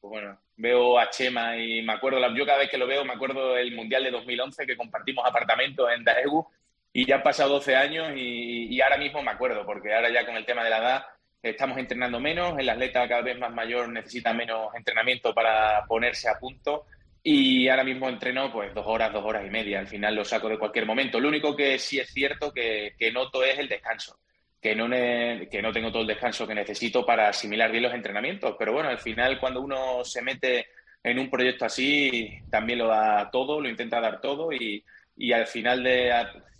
pues 0.00 0.10
bueno, 0.10 0.38
veo 0.56 0.98
a 0.98 1.08
Chema 1.10 1.56
y 1.56 1.82
me 1.82 1.92
acuerdo, 1.92 2.18
yo 2.34 2.46
cada 2.46 2.58
vez 2.58 2.70
que 2.70 2.78
lo 2.78 2.86
veo 2.86 3.04
me 3.04 3.12
acuerdo 3.12 3.54
del 3.54 3.74
Mundial 3.74 4.04
de 4.04 4.10
2011 4.10 4.66
que 4.66 4.76
compartimos 4.76 5.24
apartamento 5.26 5.88
en 5.90 6.04
Daegu 6.04 6.46
y 6.92 7.06
ya 7.06 7.16
han 7.16 7.22
pasado 7.22 7.50
12 7.54 7.76
años 7.76 8.12
y, 8.16 8.74
y, 8.74 8.80
ahora 8.80 8.96
mismo 8.96 9.22
me 9.22 9.30
acuerdo, 9.30 9.64
porque 9.66 9.94
ahora 9.94 10.10
ya 10.10 10.24
con 10.24 10.36
el 10.36 10.46
tema 10.46 10.64
de 10.64 10.70
la 10.70 10.78
edad 10.78 11.06
estamos 11.42 11.78
entrenando 11.78 12.18
menos, 12.18 12.58
el 12.58 12.68
atleta 12.68 13.06
cada 13.06 13.22
vez 13.22 13.38
más 13.38 13.52
mayor 13.52 13.88
necesita 13.88 14.32
menos 14.32 14.74
entrenamiento 14.74 15.34
para 15.34 15.84
ponerse 15.86 16.28
a 16.28 16.38
punto 16.38 16.86
y 17.28 17.68
ahora 17.68 17.82
mismo 17.82 18.08
entreno 18.08 18.52
pues 18.52 18.72
dos 18.72 18.84
horas, 18.86 19.12
dos 19.12 19.24
horas 19.24 19.44
y 19.44 19.50
media. 19.50 19.80
Al 19.80 19.88
final 19.88 20.14
lo 20.14 20.24
saco 20.24 20.48
de 20.48 20.60
cualquier 20.60 20.86
momento. 20.86 21.18
Lo 21.18 21.26
único 21.26 21.56
que 21.56 21.76
sí 21.76 21.98
es 21.98 22.08
cierto 22.08 22.52
que, 22.52 22.94
noto 23.12 23.42
es 23.42 23.58
el 23.58 23.68
descanso. 23.68 24.20
Que 24.62 24.76
no, 24.76 24.88
que 24.88 25.60
no 25.60 25.72
tengo 25.72 25.90
todo 25.90 26.02
el 26.02 26.06
descanso 26.06 26.46
que 26.46 26.54
necesito 26.54 27.04
para 27.04 27.28
asimilar 27.28 27.72
bien 27.72 27.82
los 27.82 27.94
entrenamientos. 27.94 28.54
Pero 28.56 28.74
bueno, 28.74 28.90
al 28.90 29.00
final 29.00 29.40
cuando 29.40 29.60
uno 29.60 30.04
se 30.04 30.22
mete 30.22 30.68
en 31.02 31.18
un 31.18 31.28
proyecto 31.28 31.64
así, 31.64 32.30
también 32.48 32.78
lo 32.78 32.86
da 32.86 33.28
todo, 33.28 33.60
lo 33.60 33.68
intenta 33.68 34.00
dar 34.00 34.20
todo 34.20 34.52
y, 34.52 34.84
al 35.32 35.48
final 35.48 35.82
de 35.82 36.12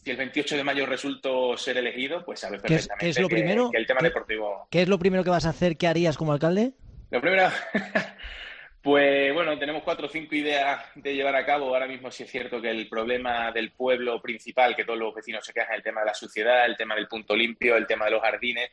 si 0.02 0.10
el 0.10 0.16
28 0.16 0.56
de 0.56 0.64
mayo 0.64 0.84
resulto 0.84 1.56
ser 1.56 1.76
elegido, 1.76 2.24
pues 2.24 2.40
sabes 2.40 2.60
perfectamente 2.60 3.08
es, 3.08 3.20
lo 3.20 3.28
primero, 3.28 3.70
que, 3.70 3.78
el 3.78 3.86
tema 3.86 4.00
deportivo. 4.02 4.66
¿Qué 4.68 4.82
es 4.82 4.88
lo 4.88 4.98
primero 4.98 5.22
que 5.22 5.30
vas 5.30 5.46
a 5.46 5.50
hacer? 5.50 5.76
¿Qué 5.76 5.86
harías 5.86 6.16
como 6.16 6.32
alcalde? 6.32 6.72
Lo 7.12 7.20
primero, 7.20 7.48
Pues 8.86 9.34
bueno, 9.34 9.58
tenemos 9.58 9.82
cuatro 9.82 10.06
o 10.06 10.08
cinco 10.08 10.36
ideas 10.36 10.80
de 10.94 11.12
llevar 11.12 11.34
a 11.34 11.44
cabo. 11.44 11.74
Ahora 11.74 11.88
mismo 11.88 12.08
sí 12.08 12.22
es 12.22 12.30
cierto 12.30 12.62
que 12.62 12.70
el 12.70 12.88
problema 12.88 13.50
del 13.50 13.72
pueblo 13.72 14.22
principal, 14.22 14.76
que 14.76 14.84
todos 14.84 14.96
los 14.96 15.12
vecinos 15.12 15.44
se 15.44 15.52
quejan, 15.52 15.74
el 15.74 15.82
tema 15.82 16.02
de 16.02 16.06
la 16.06 16.14
suciedad, 16.14 16.64
el 16.64 16.76
tema 16.76 16.94
del 16.94 17.08
punto 17.08 17.34
limpio, 17.34 17.76
el 17.76 17.88
tema 17.88 18.04
de 18.04 18.12
los 18.12 18.22
jardines. 18.22 18.70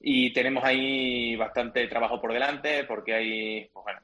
Y 0.00 0.34
tenemos 0.34 0.62
ahí 0.64 1.34
bastante 1.36 1.86
trabajo 1.86 2.20
por 2.20 2.34
delante 2.34 2.84
porque 2.84 3.14
hay, 3.14 3.70
pues 3.72 3.84
bueno, 3.84 4.00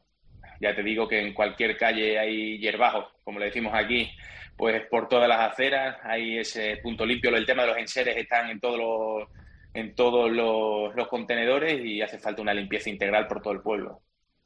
ya 0.63 0.75
te 0.75 0.83
digo 0.83 1.07
que 1.07 1.21
en 1.21 1.35
cualquier 1.35 1.77
calle 1.77 2.19
hay 2.19 2.59
hierbajos, 2.59 3.13
como 3.23 3.39
le 3.39 3.45
decimos 3.45 3.75
aquí, 3.75 4.11
pues 4.57 4.87
por 4.87 5.09
todas 5.09 5.29
las 5.29 5.41
aceras 5.41 5.99
hay 6.05 6.39
ese 6.39 6.79
punto 6.79 7.05
limpio. 7.05 7.37
El 7.37 7.45
tema 7.45 7.65
de 7.65 7.69
los 7.69 7.77
enseres 7.77 8.17
están 8.17 8.49
en 8.49 8.61
todos 8.61 8.79
los, 8.79 9.29
en 9.75 9.95
todos 9.95 10.33
los 10.33 11.09
contenedores 11.09 11.85
y 11.85 12.01
hace 12.01 12.19
falta 12.19 12.41
una 12.41 12.55
limpieza 12.55 12.89
integral 12.89 13.27
por 13.27 13.43
todo 13.43 13.53
el 13.53 13.61
pueblo. 13.61 14.01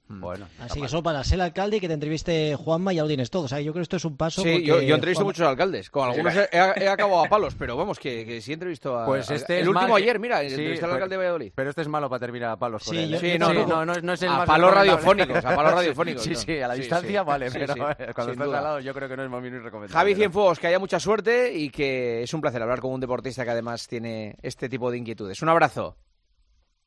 Mm. 0.06 0.20
Bueno, 0.20 0.46
Así 0.61 0.80
que 0.80 0.87
eso 0.87 1.02
para 1.02 1.25
ser 1.25 1.40
alcalde 1.40 1.78
y 1.78 1.80
que 1.80 1.88
te 1.88 1.94
entreviste 1.94 2.56
Juanma 2.56 2.92
ya 2.92 3.02
lo 3.02 3.08
tienes 3.08 3.30
todo. 3.30 3.44
O 3.44 3.49
sea, 3.49 3.61
yo 3.61 3.73
creo 3.73 3.80
que 3.80 3.84
esto 3.84 3.96
es 3.96 4.04
un 4.04 4.18
paso. 4.18 4.42
Sí, 4.42 4.62
yo, 4.62 4.82
yo 4.82 4.94
entrevisto 4.94 5.25
muchos 5.25 5.46
alcaldes. 5.46 5.88
Con 5.88 6.11
algunos 6.11 6.34
he, 6.52 6.88
acabado 6.88 7.25
a 7.25 7.28
palos, 7.28 7.54
pero 7.58 7.76
vamos, 7.76 7.99
que, 7.99 8.26
que 8.26 8.40
sí 8.42 8.50
he 8.50 8.54
entrevisto 8.54 8.99
a. 8.99 9.06
Pues 9.06 9.30
este 9.30 9.61
el 9.61 9.68
último 9.68 9.96
ayer, 9.96 10.18
mira, 10.18 10.42
entrevisté 10.42 10.84
al 10.84 10.92
alcalde 10.92 11.14
de 11.14 11.18
Valladolid. 11.18 11.52
Pero 11.54 11.70
este 11.70 11.82
es 11.82 11.88
malo 11.88 12.11
para 12.11 12.20
terminar 12.20 12.50
a 12.50 12.56
palos. 12.58 12.82
Sí, 12.84 13.11
con 13.11 13.20
sí 13.20 13.38
no, 13.38 13.52
no, 13.52 13.84
no, 13.87 13.94
no, 13.94 14.12
es 14.12 14.23
el 14.23 14.28
a 14.28 14.44
palos 14.44 14.75
radiofónicos, 14.75 15.44
a 15.44 15.54
palos 15.54 15.73
radiofónicos. 15.73 16.23
Sí, 16.23 16.34
sí, 16.34 16.61
a 16.61 16.68
la 16.68 16.75
distancia 16.75 17.23
vale, 17.23 17.50
pero 17.50 17.75
cuando 18.14 18.32
estás 18.32 18.46
al 18.46 18.52
lado 18.52 18.80
yo 18.80 18.92
creo 18.92 19.08
que 19.08 19.16
no 19.16 19.25
es 19.25 19.30
muy 19.30 19.40
recomendable. 19.49 19.88
Javi 19.88 20.14
Cienfuegos, 20.14 20.58
que 20.58 20.66
haya 20.66 20.78
mucha 20.78 21.00
suerte 21.00 21.54
y 21.54 21.70
que 21.70 22.23
es 22.23 22.34
un 22.34 22.42
placer 22.42 22.61
hablar 22.61 22.80
con 22.80 22.92
un 22.92 23.00
deportista 23.00 23.44
que 23.44 23.50
además 23.50 23.88
tiene 23.88 24.37
este 24.42 24.68
tipo 24.68 24.90
de 24.90 24.99
inquietudes. 24.99 25.40
Un 25.40 25.49
abrazo. 25.49 25.96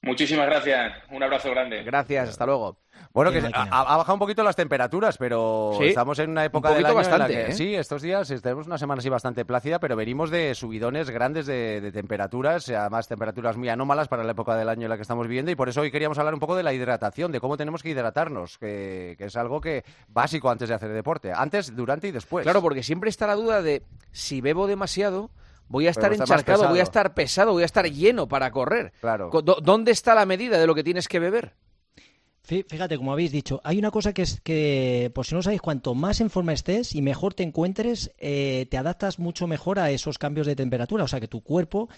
Muchísimas 0.01 0.45
gracias. 0.45 0.93
Un 1.11 1.23
abrazo 1.23 1.51
grande. 1.51 1.83
Gracias, 1.83 2.29
hasta 2.29 2.45
luego. 2.45 2.77
Bueno, 3.13 3.31
que 3.31 3.39
ha, 3.53 3.97
bajado 3.97 4.13
un 4.13 4.19
poquito 4.19 4.43
las 4.43 4.55
temperaturas, 4.55 5.17
pero 5.17 5.77
estamos 5.81 6.19
en 6.19 6.29
una 6.31 6.45
época 6.45 6.71
del 6.71 6.85
año 6.85 6.95
bastante, 6.95 7.33
en 7.33 7.39
la 7.39 7.45
que, 7.45 7.51
¿eh? 7.51 7.55
sí, 7.55 7.75
estos 7.75 8.01
días 8.01 8.27
tenemos 8.41 8.67
una 8.67 8.77
semana 8.77 8.99
así 8.99 9.09
bastante 9.09 9.45
plácida, 9.45 9.79
pero 9.79 9.95
venimos 9.95 10.29
de 10.29 10.53
subidones 10.53 11.09
grandes 11.09 11.45
de, 11.45 11.91
temperaturas, 11.91 12.69
además 12.69 13.07
temperaturas 13.07 13.57
muy 13.57 13.69
anómalas 13.69 14.07
para 14.07 14.23
la 14.23 14.31
época 14.31 14.55
del 14.55 14.69
año 14.69 14.83
en 14.83 14.89
la 14.89 14.97
que 14.97 15.01
estamos 15.01 15.27
viviendo 15.27 15.51
y 15.51 15.55
por 15.55 15.69
eso 15.69 15.81
hoy 15.81 15.91
queríamos 15.91 16.17
hablar 16.19 16.33
un 16.33 16.39
poco 16.39 16.55
de 16.55 16.63
la 16.63 16.73
hidratación, 16.73 17.31
de 17.31 17.39
cómo 17.39 17.57
tenemos 17.57 17.81
que 17.81 17.89
hidratarnos, 17.89 18.57
que, 18.57 19.15
es 19.17 19.35
algo 19.35 19.61
que 19.61 19.83
básico 20.09 20.49
antes 20.49 20.69
de 20.69 20.75
hacer 20.75 20.91
deporte, 20.91 21.31
antes, 21.33 21.75
durante 21.75 22.07
y 22.07 22.11
después. 22.11 22.43
Claro, 22.43 22.61
porque 22.61 22.83
siempre 22.83 23.09
está 23.09 23.27
la 23.27 23.35
duda 23.35 23.61
de 23.61 23.83
si 24.11 24.41
bebo 24.41 24.67
demasiado 24.67 25.31
voy 25.67 25.87
a 25.87 25.91
estar 25.91 26.13
encharcado, 26.13 26.69
voy 26.69 26.79
a 26.79 26.83
estar 26.83 27.13
pesado, 27.13 27.53
voy 27.53 27.63
a 27.63 27.65
estar 27.65 27.89
lleno 27.89 28.27
para 28.27 28.51
correr. 28.51 28.93
Claro. 28.99 29.29
¿Dónde 29.61 29.91
está 29.91 30.15
la 30.15 30.25
medida 30.25 30.57
de 30.59 30.67
lo 30.67 30.75
que 30.75 30.83
tienes 30.83 31.07
que 31.07 31.19
beber? 31.19 31.53
Fíjate, 32.47 32.97
como 32.97 33.11
habéis 33.11 33.33
dicho, 33.33 33.59
hay 33.65 33.77
una 33.77 33.91
cosa 33.91 34.13
que 34.13 34.21
es 34.21 34.39
que, 34.39 35.11
por 35.13 35.25
si 35.25 35.35
no 35.35 35.41
sabéis, 35.41 35.59
cuanto 35.59 35.93
más 35.95 36.21
en 36.21 36.29
forma 36.29 36.53
estés 36.53 36.95
y 36.95 37.01
mejor 37.01 37.33
te 37.33 37.43
encuentres, 37.43 38.13
eh, 38.19 38.67
te 38.71 38.77
adaptas 38.77 39.19
mucho 39.19 39.47
mejor 39.47 39.79
a 39.79 39.91
esos 39.91 40.17
cambios 40.17 40.47
de 40.47 40.55
temperatura. 40.55 41.03
O 41.03 41.09
sea, 41.09 41.19
que 41.19 41.27
tu 41.27 41.41
cuerpo 41.41 41.89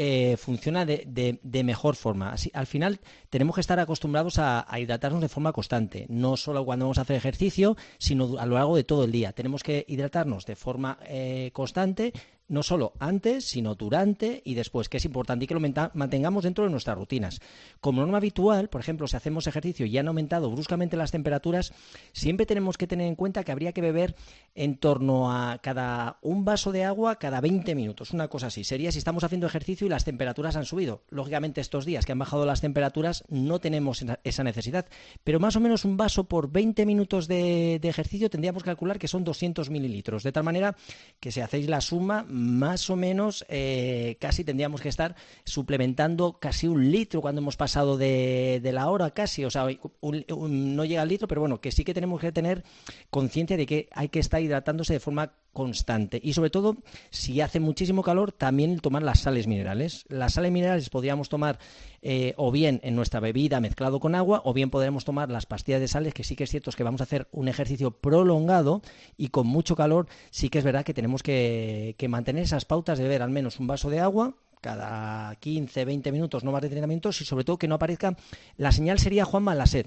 eh, 0.00 0.38
funciona 0.38 0.86
de, 0.86 1.62
mejor 1.62 1.94
forma. 1.94 2.32
Así, 2.32 2.50
al 2.54 2.66
final 2.66 3.00
tenemos 3.28 3.56
que 3.56 3.60
estar 3.60 3.78
acostumbrados 3.80 4.38
a, 4.38 4.66
hidratarnos 4.78 5.20
de 5.20 5.28
forma 5.28 5.52
constante, 5.52 6.06
no 6.08 6.38
solo 6.38 6.64
cuando 6.64 6.86
vamos 6.86 6.96
a 6.96 7.02
hacer 7.02 7.16
ejercicio, 7.16 7.76
sino 7.98 8.38
a 8.38 8.46
lo 8.46 8.54
largo 8.54 8.76
de 8.76 8.84
todo 8.84 9.04
el 9.04 9.12
día. 9.12 9.32
Tenemos 9.32 9.62
que 9.62 9.84
hidratarnos 9.88 10.46
de 10.46 10.56
forma 10.56 10.98
eh, 11.02 11.50
constante 11.52 12.14
no 12.48 12.62
solo 12.62 12.92
antes, 12.98 13.44
sino 13.44 13.74
durante 13.74 14.42
y 14.44 14.54
después, 14.54 14.88
que 14.88 14.96
es 14.96 15.04
importante 15.04 15.44
y 15.44 15.48
que 15.48 15.54
lo 15.54 15.60
mantengamos 15.60 16.44
dentro 16.44 16.64
de 16.64 16.70
nuestras 16.70 16.96
rutinas. 16.96 17.40
Como 17.80 18.00
norma 18.00 18.18
habitual, 18.18 18.68
por 18.68 18.80
ejemplo, 18.80 19.06
si 19.06 19.16
hacemos 19.16 19.46
ejercicio 19.46 19.86
y 19.86 19.96
han 19.98 20.08
aumentado 20.08 20.50
bruscamente 20.50 20.96
las 20.96 21.10
temperaturas, 21.10 21.72
siempre 22.12 22.46
tenemos 22.46 22.76
que 22.78 22.86
tener 22.86 23.06
en 23.06 23.14
cuenta 23.14 23.44
que 23.44 23.52
habría 23.52 23.72
que 23.72 23.80
beber 23.80 24.16
en 24.54 24.76
torno 24.76 25.30
a 25.30 25.58
cada 25.58 26.18
un 26.22 26.44
vaso 26.44 26.72
de 26.72 26.84
agua 26.84 27.16
cada 27.16 27.40
20 27.40 27.74
minutos, 27.74 28.12
una 28.12 28.28
cosa 28.28 28.48
así. 28.48 28.64
Sería 28.64 28.92
si 28.92 28.98
estamos 28.98 29.24
haciendo 29.24 29.46
ejercicio 29.46 29.86
y 29.86 29.90
las 29.90 30.04
temperaturas 30.04 30.56
han 30.56 30.64
subido. 30.64 31.02
Lógicamente, 31.10 31.60
estos 31.60 31.84
días 31.84 32.06
que 32.06 32.12
han 32.12 32.18
bajado 32.18 32.46
las 32.46 32.60
temperaturas 32.60 33.24
no 33.28 33.60
tenemos 33.60 34.04
esa 34.24 34.44
necesidad, 34.44 34.86
pero 35.24 35.40
más 35.40 35.56
o 35.56 35.60
menos 35.60 35.84
un 35.84 35.96
vaso 35.96 36.24
por 36.24 36.50
20 36.50 36.86
minutos 36.86 37.28
de, 37.28 37.78
de 37.80 37.88
ejercicio 37.88 38.30
tendríamos 38.30 38.62
que 38.62 38.70
calcular 38.70 38.98
que 38.98 39.08
son 39.08 39.24
200 39.24 39.70
mililitros, 39.70 40.22
de 40.22 40.32
tal 40.32 40.44
manera 40.44 40.76
que 41.20 41.32
si 41.32 41.40
hacéis 41.40 41.68
la 41.68 41.80
suma, 41.80 42.24
más 42.38 42.88
o 42.90 42.96
menos 42.96 43.44
eh, 43.48 44.16
casi 44.20 44.44
tendríamos 44.44 44.80
que 44.80 44.88
estar 44.88 45.16
suplementando 45.44 46.38
casi 46.40 46.68
un 46.68 46.90
litro 46.90 47.20
cuando 47.20 47.40
hemos 47.40 47.56
pasado 47.56 47.98
de, 47.98 48.60
la 48.72 48.88
hora 48.88 49.10
casi, 49.10 49.44
o 49.44 49.50
sea, 49.50 49.66
no 50.02 50.84
llega 50.84 51.02
al 51.02 51.08
litro, 51.08 51.28
pero 51.28 51.40
bueno, 51.40 51.60
que 51.60 51.72
sí 51.72 51.84
que 51.84 51.94
tenemos 51.94 52.20
que 52.20 52.32
tener 52.32 52.64
conciencia 53.10 53.56
de 53.56 53.66
que 53.66 53.88
hay 53.92 54.08
que 54.08 54.20
estar 54.20 54.40
hidratándose 54.40 54.92
de 54.92 55.00
forma 55.00 55.32
constante 55.58 56.20
y 56.22 56.34
sobre 56.34 56.50
todo 56.50 56.76
si 57.10 57.40
hace 57.40 57.58
muchísimo 57.58 58.04
calor 58.04 58.30
también 58.30 58.78
tomar 58.78 59.02
las 59.02 59.18
sales 59.18 59.48
minerales. 59.48 60.04
Las 60.08 60.34
sales 60.34 60.52
minerales 60.52 60.88
podríamos 60.88 61.28
tomar 61.28 61.58
eh, 62.00 62.32
o 62.36 62.52
bien 62.52 62.78
en 62.84 62.94
nuestra 62.94 63.18
bebida 63.18 63.58
mezclado 63.58 63.98
con 63.98 64.14
agua 64.14 64.40
o 64.44 64.54
bien 64.54 64.70
podremos 64.70 65.04
tomar 65.04 65.30
las 65.30 65.46
pastillas 65.46 65.80
de 65.80 65.88
sales 65.88 66.14
que 66.14 66.22
sí 66.22 66.36
que 66.36 66.44
es 66.44 66.50
cierto 66.50 66.70
que 66.70 66.84
vamos 66.84 67.00
a 67.00 67.04
hacer 67.04 67.26
un 67.32 67.48
ejercicio 67.48 67.90
prolongado 67.90 68.82
y 69.16 69.30
con 69.30 69.48
mucho 69.48 69.74
calor 69.74 70.06
sí 70.30 70.48
que 70.48 70.58
es 70.58 70.64
verdad 70.64 70.84
que 70.84 70.94
tenemos 70.94 71.24
que, 71.24 71.96
mantener 72.08 72.44
esas 72.44 72.64
pautas 72.64 72.98
de 72.98 73.04
beber 73.04 73.22
al 73.22 73.30
menos 73.30 73.58
un 73.58 73.66
vaso 73.66 73.90
de 73.90 73.98
agua 73.98 74.36
cada 74.60 75.34
15, 75.34 75.84
20 75.84 76.12
minutos, 76.12 76.44
no 76.44 76.52
más 76.52 76.62
de 76.62 76.68
30 76.68 76.86
minutos 76.86 77.20
y 77.20 77.24
sobre 77.24 77.42
todo 77.42 77.58
que 77.58 77.66
no 77.66 77.74
aparezca 77.74 78.16
la 78.56 78.70
señal 78.70 79.00
sería 79.00 79.24
Juanma 79.24 79.56
la 79.56 79.66
sed. 79.66 79.86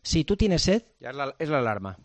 Si 0.00 0.24
tú 0.24 0.38
tienes 0.38 0.62
sed, 0.62 0.84
ya 1.00 1.10
es 1.38 1.48
la 1.50 1.58
alarma 1.58 1.98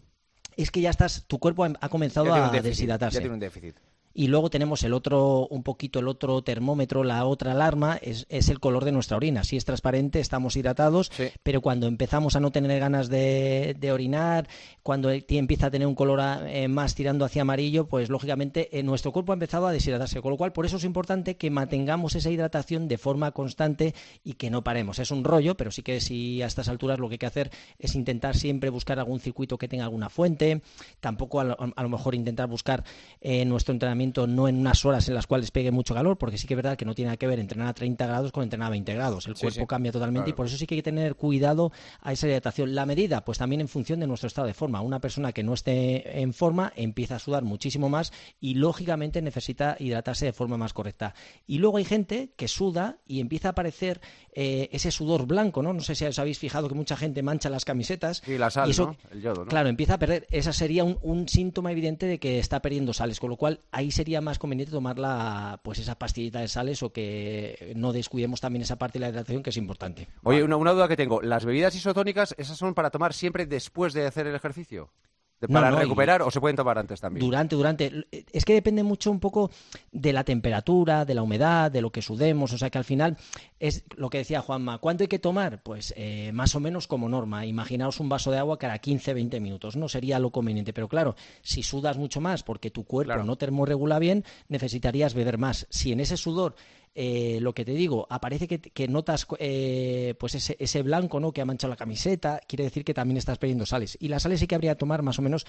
es 0.57 0.71
que 0.71 0.81
ya 0.81 0.89
estás, 0.89 1.23
tu 1.27 1.39
cuerpo 1.39 1.65
ha, 1.65 1.89
comenzado 1.89 2.33
a 2.33 2.49
deshidratarse. 2.49 3.15
Ya 3.15 3.21
tiene 3.21 3.33
un 3.35 3.39
déficit. 3.39 3.75
Y 4.19 4.29
luego 4.29 4.49
tenemos 4.49 4.81
el 4.81 4.93
otro, 4.93 5.45
un 5.51 5.61
poquito 5.61 5.99
el 5.99 6.07
otro 6.07 6.41
termómetro, 6.41 7.03
la 7.03 7.23
otra 7.23 7.51
alarma, 7.51 7.99
es, 8.01 8.25
el 8.29 8.59
color 8.59 8.83
de 8.83 8.91
nuestra 8.91 9.15
orina. 9.15 9.43
Si 9.43 9.57
es 9.57 9.63
transparente, 9.63 10.19
estamos 10.19 10.55
hidratados, 10.55 11.11
pero 11.43 11.61
cuando 11.61 11.85
empezamos 11.85 12.35
a 12.35 12.39
no 12.39 12.49
tener 12.49 12.79
ganas 12.79 13.09
de, 13.09 13.89
orinar, 13.93 14.49
cuando 14.81 15.11
empieza 15.11 15.67
a 15.67 15.69
tener 15.69 15.87
un 15.87 15.93
color 15.93 16.19
eh, 16.47 16.67
más 16.67 16.95
tirando 16.95 17.25
hacia 17.25 17.43
amarillo, 17.43 17.85
pues 17.85 18.09
lógicamente 18.09 18.75
eh, 18.75 18.81
nuestro 18.81 19.11
cuerpo 19.11 19.33
ha 19.33 19.35
empezado 19.35 19.67
a 19.67 19.71
deshidratarse. 19.71 20.19
Con 20.19 20.31
lo 20.31 20.37
cual, 20.37 20.51
por 20.51 20.65
eso 20.65 20.77
es 20.77 20.83
importante 20.83 21.37
que 21.37 21.51
mantengamos 21.51 22.15
esa 22.15 22.31
hidratación 22.31 22.87
de 22.87 22.97
forma 22.97 23.33
constante 23.33 23.93
y 24.23 24.33
que 24.33 24.49
no 24.49 24.63
paremos. 24.63 24.97
Es 24.97 25.11
un 25.11 25.23
rollo, 25.23 25.55
pero 25.55 25.69
sí 25.69 25.83
que 25.83 26.01
si 26.01 26.41
a 26.41 26.47
estas 26.47 26.69
alturas 26.69 26.97
lo 26.97 27.07
que 27.07 27.13
hay 27.13 27.19
que 27.19 27.27
hacer 27.27 27.51
es 27.77 27.93
intentar 27.93 28.35
siempre 28.35 28.71
buscar 28.71 28.97
algún 28.97 29.19
circuito 29.19 29.59
que 29.59 29.67
tenga 29.67 29.83
alguna 29.83 30.09
fuente, 30.09 30.63
tampoco 31.01 31.39
a 31.39 31.43
lo, 31.43 31.89
mejor 31.89 32.15
intentar 32.15 32.47
buscar 32.47 32.83
eh, 33.21 33.45
nuestro 33.45 33.73
entrenamiento 33.73 34.06
no 34.13 34.47
en 34.47 34.57
unas 34.59 34.85
horas 34.85 35.07
en 35.07 35.15
las 35.15 35.27
cuales 35.27 35.51
pegue 35.51 35.71
mucho 35.71 35.93
calor, 35.93 36.17
porque 36.17 36.37
sí 36.37 36.47
que 36.47 36.53
es 36.53 36.55
verdad 36.55 36.77
que 36.77 36.85
no 36.85 36.95
tiene 36.95 37.07
nada 37.07 37.17
que 37.17 37.27
ver 37.27 37.39
entrenar 37.39 37.67
a 37.67 37.73
30 37.73 38.05
grados 38.05 38.31
con 38.31 38.43
entrenar 38.43 38.67
a 38.67 38.71
20 38.71 38.93
grados. 38.93 39.27
El 39.27 39.35
cuerpo 39.35 39.67
cambia 39.67 39.91
totalmente 39.91 40.29
y 40.29 40.33
por 40.33 40.45
eso 40.45 40.57
sí 40.57 40.65
que 40.65 40.75
hay 40.75 40.79
que 40.79 40.83
tener 40.83 41.15
cuidado 41.15 41.71
a 42.01 42.13
esa 42.13 42.27
hidratación. 42.27 42.75
La 42.75 42.85
medida, 42.85 43.23
pues 43.23 43.37
también 43.37 43.61
en 43.61 43.67
función 43.67 43.99
de 43.99 44.07
nuestro 44.07 44.27
estado 44.27 44.47
de 44.47 44.53
forma. 44.53 44.81
Una 44.81 44.99
persona 44.99 45.31
que 45.31 45.43
no 45.43 45.53
esté 45.53 46.21
en 46.21 46.33
forma 46.33 46.71
empieza 46.75 47.15
a 47.15 47.19
sudar 47.19 47.43
muchísimo 47.43 47.89
más 47.89 48.11
y 48.39 48.55
lógicamente 48.55 49.21
necesita 49.21 49.75
hidratarse 49.79 50.25
de 50.25 50.33
forma 50.33 50.57
más 50.57 50.73
correcta. 50.73 51.13
Y 51.45 51.59
luego 51.59 51.77
hay 51.77 51.85
gente 51.85 52.31
que 52.35 52.47
suda 52.47 52.97
y 53.05 53.19
empieza 53.19 53.49
a 53.49 53.51
aparecer 53.51 54.01
eh, 54.31 54.69
ese 54.71 54.91
sudor 54.91 55.25
blanco, 55.25 55.63
¿no? 55.63 55.73
No 55.73 55.81
sé 55.81 55.95
si 55.95 56.05
os 56.05 56.19
habéis 56.19 56.39
fijado 56.39 56.67
que 56.67 56.75
mucha 56.75 56.95
gente 56.95 57.23
mancha 57.23 57.49
las 57.49 57.65
camisetas. 57.65 58.21
y 58.27 58.37
la 58.37 58.49
sal, 58.49 58.69
El 59.11 59.21
yodo, 59.21 59.45
¿no? 59.45 59.49
Claro, 59.49 59.69
empieza 59.69 59.95
a 59.95 59.99
perder. 59.99 60.27
Esa 60.29 60.53
sería 60.53 60.83
un, 60.83 60.97
un 61.01 61.27
síntoma 61.27 61.71
evidente 61.71 62.05
de 62.05 62.19
que 62.19 62.39
está 62.39 62.61
perdiendo 62.61 62.93
sales, 62.93 63.19
con 63.19 63.29
lo 63.29 63.37
cual 63.37 63.61
ahí 63.71 63.91
sería 63.97 64.21
más 64.21 64.39
conveniente 64.39 64.71
tomar 64.71 64.99
la, 64.99 65.59
pues 65.63 65.79
esa 65.79 65.97
pastillita 65.97 66.39
de 66.39 66.47
sales 66.47 66.83
o 66.83 66.93
que 66.93 67.73
no 67.75 67.91
descuidemos 67.91 68.39
también 68.39 68.61
esa 68.61 68.77
parte 68.77 68.99
de 68.99 69.05
la 69.05 69.09
hidratación 69.09 69.43
que 69.43 69.49
es 69.49 69.57
importante. 69.57 70.07
Oye, 70.23 70.43
una, 70.43 70.55
una 70.55 70.71
duda 70.71 70.87
que 70.87 70.95
tengo. 70.95 71.21
¿Las 71.21 71.45
bebidas 71.45 71.75
isotónicas, 71.75 72.35
esas 72.37 72.57
son 72.57 72.73
para 72.75 72.91
tomar 72.91 73.13
siempre 73.13 73.45
después 73.45 73.93
de 73.93 74.05
hacer 74.05 74.27
el 74.27 74.35
ejercicio? 74.35 74.91
¿Para 75.39 75.71
recuperar 75.71 76.23
o 76.23 76.31
se 76.31 76.41
pueden 76.41 76.55
tomar 76.55 76.79
antes 76.79 76.99
también? 76.99 77.23
Durante, 77.23 77.55
durante. 77.55 78.07
Es 78.31 78.43
que 78.43 78.53
depende 78.53 78.81
mucho 78.81 79.11
un 79.11 79.19
poco 79.19 79.51
de 79.91 80.11
la 80.11 80.23
temperatura, 80.23 81.05
de 81.05 81.13
la 81.13 81.21
humedad, 81.21 81.69
de 81.69 81.81
lo 81.81 81.91
que 81.91 82.01
sudemos. 82.01 82.53
O 82.53 82.57
sea 82.57 82.71
que 82.71 82.79
al 82.79 82.83
final 82.83 83.17
es 83.59 83.83
lo 83.95 84.09
que 84.09 84.19
decía 84.19 84.41
Juanma. 84.41 84.79
¿Cuánto 84.79 85.03
hay 85.03 85.07
que 85.07 85.19
tomar? 85.19 85.61
Pues 85.61 85.93
eh, 85.95 86.31
más 86.33 86.55
o 86.55 86.59
menos 86.59 86.87
como 86.87 87.07
norma. 87.07 87.45
Imaginaos 87.45 87.99
un 87.99 88.09
vaso 88.09 88.31
de 88.31 88.39
agua 88.39 88.57
cada 88.57 88.79
15-20 88.79 89.39
minutos. 89.39 89.75
No 89.75 89.87
sería 89.87 90.17
lo 90.17 90.31
conveniente. 90.31 90.73
Pero 90.73 90.87
claro, 90.87 91.15
si 91.41 91.61
sudas 91.61 91.97
mucho 91.97 92.19
más 92.19 92.41
porque 92.41 92.71
tu 92.71 92.85
cuerpo 92.85 93.23
no 93.23 93.35
termorregula 93.35 93.99
bien, 93.99 94.23
necesitarías 94.49 95.13
beber 95.13 95.37
más. 95.37 95.67
Si 95.69 95.91
en 95.91 95.99
ese 95.99 96.17
sudor 96.17 96.55
eh, 96.99 97.37
lo 97.41 97.53
que 97.53 97.63
te 97.63 97.73
digo, 97.73 98.07
aparece 98.09 98.47
que, 98.47 98.87
notas 98.87 99.27
eh, 99.37 100.15
pues 100.19 100.33
ese, 100.33 100.57
ese, 100.59 100.81
blanco 100.81 101.19
¿no? 101.19 101.31
que 101.31 101.41
ha 101.41 101.45
manchado 101.45 101.69
la 101.69 101.75
camiseta, 101.75 102.41
quiere 102.47 102.63
decir 102.63 102.83
que 102.83 102.95
también 102.95 103.17
estás 103.17 103.37
perdiendo 103.37 103.67
sales. 103.67 103.99
Y 104.01 104.07
las 104.07 104.23
sales 104.23 104.39
sí 104.39 104.47
que 104.47 104.55
habría 104.55 104.71
que 104.71 104.79
tomar 104.79 105.03
más 105.03 105.19
o 105.19 105.21
menos 105.21 105.45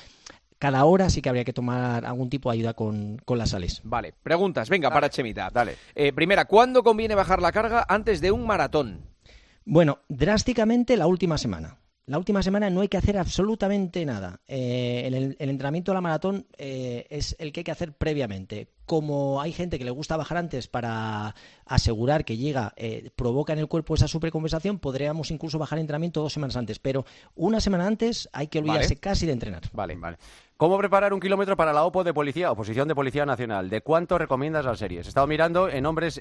cada 0.58 0.84
hora, 0.84 1.08
sí 1.08 1.22
que 1.22 1.30
habría 1.30 1.44
que 1.44 1.54
tomar 1.54 2.04
algún 2.04 2.28
tipo 2.28 2.50
de 2.50 2.58
ayuda 2.58 2.74
con, 2.74 3.22
las 3.26 3.48
sales. 3.48 3.80
Vale, 3.82 4.12
preguntas, 4.22 4.68
venga, 4.68 4.90
para 4.90 5.08
Chemita. 5.08 5.48
Dale. 5.48 5.76
Eh, 5.94 6.12
primera, 6.12 6.44
¿cuándo 6.44 6.82
conviene 6.82 7.14
bajar 7.14 7.40
la 7.40 7.50
carga 7.50 7.86
antes 7.88 8.20
de 8.20 8.30
un 8.30 8.46
maratón? 8.46 9.06
Bueno, 9.64 10.00
drásticamente 10.10 10.98
la 10.98 11.06
última 11.06 11.38
semana. 11.38 11.78
La 12.04 12.18
última 12.18 12.42
semana 12.42 12.68
no 12.68 12.82
hay 12.82 12.88
que 12.88 12.98
hacer 12.98 13.16
absolutamente 13.16 14.04
nada. 14.04 14.42
Eh, 14.46 15.04
el, 15.06 15.36
entrenamiento 15.38 15.92
de 15.92 15.94
la 15.94 16.02
maratón 16.02 16.46
es 16.58 17.36
el 17.38 17.52
que 17.52 17.60
hay 17.60 17.64
que 17.64 17.72
hacer 17.72 17.94
previamente. 17.94 18.68
Como 18.88 19.42
hay 19.42 19.52
gente 19.52 19.78
que 19.78 19.84
le 19.84 19.90
gusta 19.90 20.16
bajar 20.16 20.38
antes 20.38 20.66
para 20.66 21.34
asegurar 21.66 22.24
que 22.24 22.38
llega, 22.38 22.72
eh, 22.76 23.10
provoca 23.14 23.52
en 23.52 23.58
el 23.58 23.68
cuerpo 23.68 23.94
esa 23.94 24.08
supercompensación, 24.08 24.78
podríamos 24.78 25.30
incluso 25.30 25.58
bajar 25.58 25.78
entrenamiento 25.78 26.22
dos 26.22 26.32
semanas 26.32 26.56
antes. 26.56 26.78
Pero 26.78 27.04
una 27.34 27.60
semana 27.60 27.86
antes 27.86 28.30
hay 28.32 28.46
que 28.46 28.60
olvidarse 28.60 28.96
casi 28.96 29.26
de 29.26 29.32
entrenar. 29.32 29.64
Vale, 29.74 29.94
vale. 29.96 30.16
¿Cómo 30.56 30.78
preparar 30.78 31.12
un 31.12 31.20
kilómetro 31.20 31.54
para 31.54 31.74
la 31.74 31.84
OPO 31.84 32.02
de 32.02 32.14
policía, 32.14 32.50
oposición 32.50 32.88
de 32.88 32.94
Policía 32.94 33.26
Nacional? 33.26 33.68
¿De 33.68 33.82
cuánto 33.82 34.16
recomiendas 34.16 34.64
las 34.64 34.78
series? 34.78 35.04
He 35.04 35.10
estado 35.10 35.26
mirando 35.26 35.68
en 35.68 35.84
hombres 35.84 36.18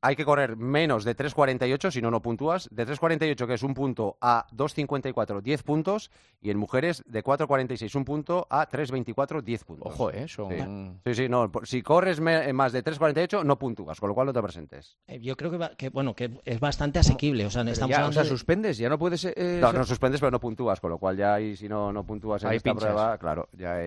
hay 0.00 0.16
que 0.16 0.24
correr 0.24 0.56
menos 0.56 1.04
de 1.04 1.16
3.48, 1.16 1.90
si 1.90 2.02
no, 2.02 2.10
no 2.10 2.22
puntúas. 2.22 2.68
De 2.70 2.86
3.48, 2.86 3.46
que 3.46 3.54
es 3.54 3.62
un 3.62 3.74
punto, 3.74 4.16
a 4.20 4.46
2.54, 4.52 5.40
10 5.40 5.62
puntos. 5.62 6.10
Y 6.40 6.50
en 6.50 6.58
mujeres, 6.58 7.02
de 7.06 7.24
4.46, 7.24 7.96
un 7.96 8.04
punto, 8.04 8.46
a 8.50 8.68
3.24, 8.68 9.42
10 9.42 9.64
puntos. 9.64 9.92
Ojo, 9.92 10.10
¿eh? 10.10 10.26
Sí, 10.28 11.14
sí, 11.14 11.28
no. 11.28 11.50
Si 11.64 11.82
corres 11.82 12.20
más 12.20 12.72
de 12.72 12.84
3.48, 12.84 13.44
no 13.44 13.58
puntúas, 13.58 13.98
con 13.98 14.08
lo 14.08 14.14
cual 14.14 14.26
no 14.26 14.32
te 14.32 14.42
presentes. 14.42 14.96
Eh, 15.06 15.18
yo 15.20 15.36
creo 15.36 15.58
que, 15.76 15.88
bueno, 15.88 16.14
que 16.14 16.40
es 16.44 16.60
bastante 16.60 16.98
asequible. 16.98 17.46
O 17.46 17.50
sea, 17.50 17.62
estamos 17.62 18.14
ya, 18.14 18.24
suspendes, 18.24 18.78
ya 18.78 18.88
no 18.88 18.98
puedes... 18.98 19.24
Eh, 19.24 19.58
no, 19.60 19.72
no 19.72 19.84
suspendes, 19.84 20.20
pero 20.20 20.30
no 20.30 20.40
puntúas, 20.40 20.80
con 20.80 20.90
lo 20.90 20.98
cual 20.98 21.16
ya 21.16 21.34
ahí, 21.34 21.56
si 21.56 21.68
no, 21.68 21.92
no 21.92 22.04
puntúas 22.04 22.44
en 22.44 22.52
esta 22.52 22.74
prueba, 22.74 23.18
claro, 23.18 23.48
ya 23.52 23.78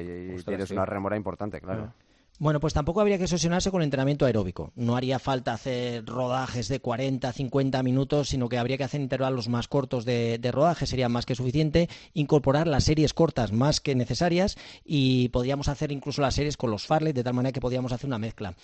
tienes 0.45 0.71
una 0.71 0.85
remora 0.85 1.15
importante, 1.15 1.61
claro. 1.61 1.89
Ah. 1.89 2.08
Bueno, 2.39 2.61
pues 2.61 2.73
tampoco 2.73 3.01
habría 3.01 3.17
que 3.17 3.25
obsesionarse 3.25 3.69
con 3.69 3.81
el 3.81 3.87
entrenamiento 3.87 4.25
aeróbico. 4.25 4.71
No 4.77 4.95
haría 4.95 5.19
falta 5.19 5.51
hacer 5.51 6.05
rodajes 6.05 6.69
de 6.69 6.79
40, 6.79 7.33
50 7.33 7.83
minutos, 7.83 8.29
sino 8.29 8.47
que 8.47 8.57
habría 8.57 8.77
que 8.77 8.85
hacer 8.85 9.01
intervalos 9.01 9.49
más 9.49 9.67
cortos 9.67 10.05
de, 10.05 10.37
de 10.37 10.51
rodaje, 10.53 10.87
sería 10.87 11.09
más 11.09 11.25
que 11.25 11.35
suficiente. 11.35 11.89
Incorporar 12.13 12.65
las 12.65 12.85
series 12.85 13.13
cortas 13.13 13.51
más 13.51 13.81
que 13.81 13.93
necesarias 13.93 14.57
y 14.85 15.27
podríamos 15.29 15.67
hacer 15.67 15.91
incluso 15.91 16.21
las 16.21 16.35
series 16.35 16.55
con 16.55 16.71
los 16.71 16.87
farley, 16.87 17.11
de 17.11 17.25
tal 17.25 17.33
manera 17.33 17.51
que 17.51 17.59
podríamos 17.59 17.91
hacer 17.91 18.07
una 18.07 18.19
mezcla. 18.19 18.55